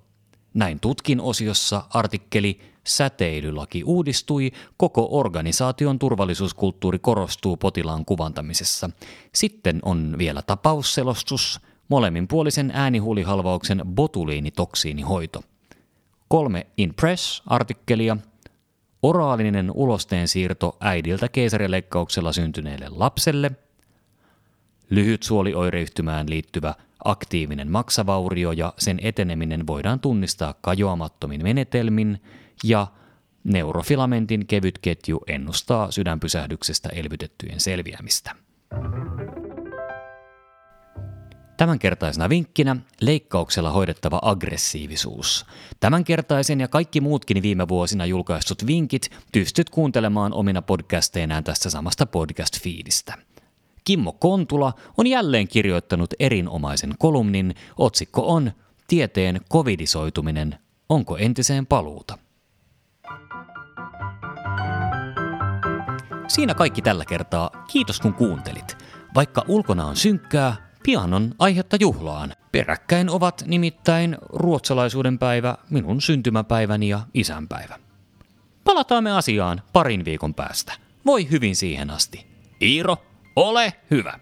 Näin 0.53 0.79
tutkin 0.79 1.21
osiossa 1.21 1.83
artikkeli 1.89 2.59
Säteilylaki 2.87 3.83
uudistui, 3.83 4.51
koko 4.77 5.07
organisaation 5.11 5.99
turvallisuuskulttuuri 5.99 6.99
korostuu 6.99 7.57
potilaan 7.57 8.05
kuvantamisessa. 8.05 8.89
Sitten 9.35 9.79
on 9.83 10.15
vielä 10.17 10.41
tapausselostus, 10.41 11.61
molemminpuolisen 11.89 12.71
äänihuulihalvauksen 12.73 13.81
botuliinitoksiinihoito. 13.95 15.43
Kolme 16.27 16.67
Impress-artikkelia, 16.77 18.17
oraalinen 19.03 19.71
ulosteen 19.73 20.27
siirto 20.27 20.77
äidiltä 20.79 21.29
keisarileikkauksella 21.29 22.33
syntyneelle 22.33 22.89
lapselle– 22.89 23.51
Lyhyt 24.89 25.23
suolioireyhtymään 25.23 26.29
liittyvä 26.29 26.73
aktiivinen 27.03 27.71
maksavaurio 27.71 28.51
ja 28.51 28.73
sen 28.77 28.99
eteneminen 29.01 29.67
voidaan 29.67 29.99
tunnistaa 29.99 30.53
kajoamattomin 30.61 31.43
menetelmin 31.43 32.21
ja 32.63 32.87
neurofilamentin 33.43 34.47
kevyt 34.47 34.77
ketju 34.77 35.21
ennustaa 35.27 35.91
sydänpysähdyksestä 35.91 36.89
elvytettyjen 36.89 37.59
selviämistä. 37.59 38.35
Tämänkertaisena 41.57 42.29
vinkkinä 42.29 42.75
leikkauksella 43.01 43.71
hoidettava 43.71 44.19
aggressiivisuus. 44.21 45.45
Tämänkertaisen 45.79 46.59
ja 46.59 46.67
kaikki 46.67 47.01
muutkin 47.01 47.43
viime 47.43 47.67
vuosina 47.67 48.05
julkaistut 48.05 48.67
vinkit 48.67 49.09
pystyt 49.33 49.69
kuuntelemaan 49.69 50.33
omina 50.33 50.61
podcasteinaan 50.61 51.43
tästä 51.43 51.69
samasta 51.69 52.05
podcast-fiidistä. 52.05 53.13
Kimmo 53.89 54.13
Kontula 54.13 54.73
on 54.97 55.07
jälleen 55.07 55.47
kirjoittanut 55.47 56.13
erinomaisen 56.19 56.93
kolumnin. 56.99 57.55
Otsikko 57.77 58.27
on 58.27 58.51
Tieteen 58.87 59.41
covidisoituminen. 59.51 60.59
Onko 60.89 61.17
entiseen 61.17 61.65
paluuta? 61.65 62.17
Siinä 66.27 66.53
kaikki 66.53 66.81
tällä 66.81 67.05
kertaa. 67.05 67.49
Kiitos 67.71 67.99
kun 67.99 68.13
kuuntelit. 68.13 68.77
Vaikka 69.15 69.45
ulkona 69.47 69.85
on 69.85 69.95
synkkää, 69.95 70.69
pian 70.83 71.13
on 71.13 71.35
aihetta 71.39 71.77
juhlaan. 71.79 72.33
Peräkkäin 72.51 73.09
ovat 73.09 73.43
nimittäin 73.45 74.17
ruotsalaisuuden 74.29 75.19
päivä, 75.19 75.57
minun 75.69 76.01
syntymäpäiväni 76.01 76.89
ja 76.89 76.99
isänpäivä. 77.13 77.79
Palataan 78.63 79.03
me 79.03 79.11
asiaan 79.11 79.61
parin 79.73 80.05
viikon 80.05 80.33
päästä. 80.33 80.73
Voi 81.05 81.29
hyvin 81.31 81.55
siihen 81.55 81.89
asti. 81.89 82.25
Iiro 82.61 82.97
ole 83.47 83.73
hyvä. 83.91 84.19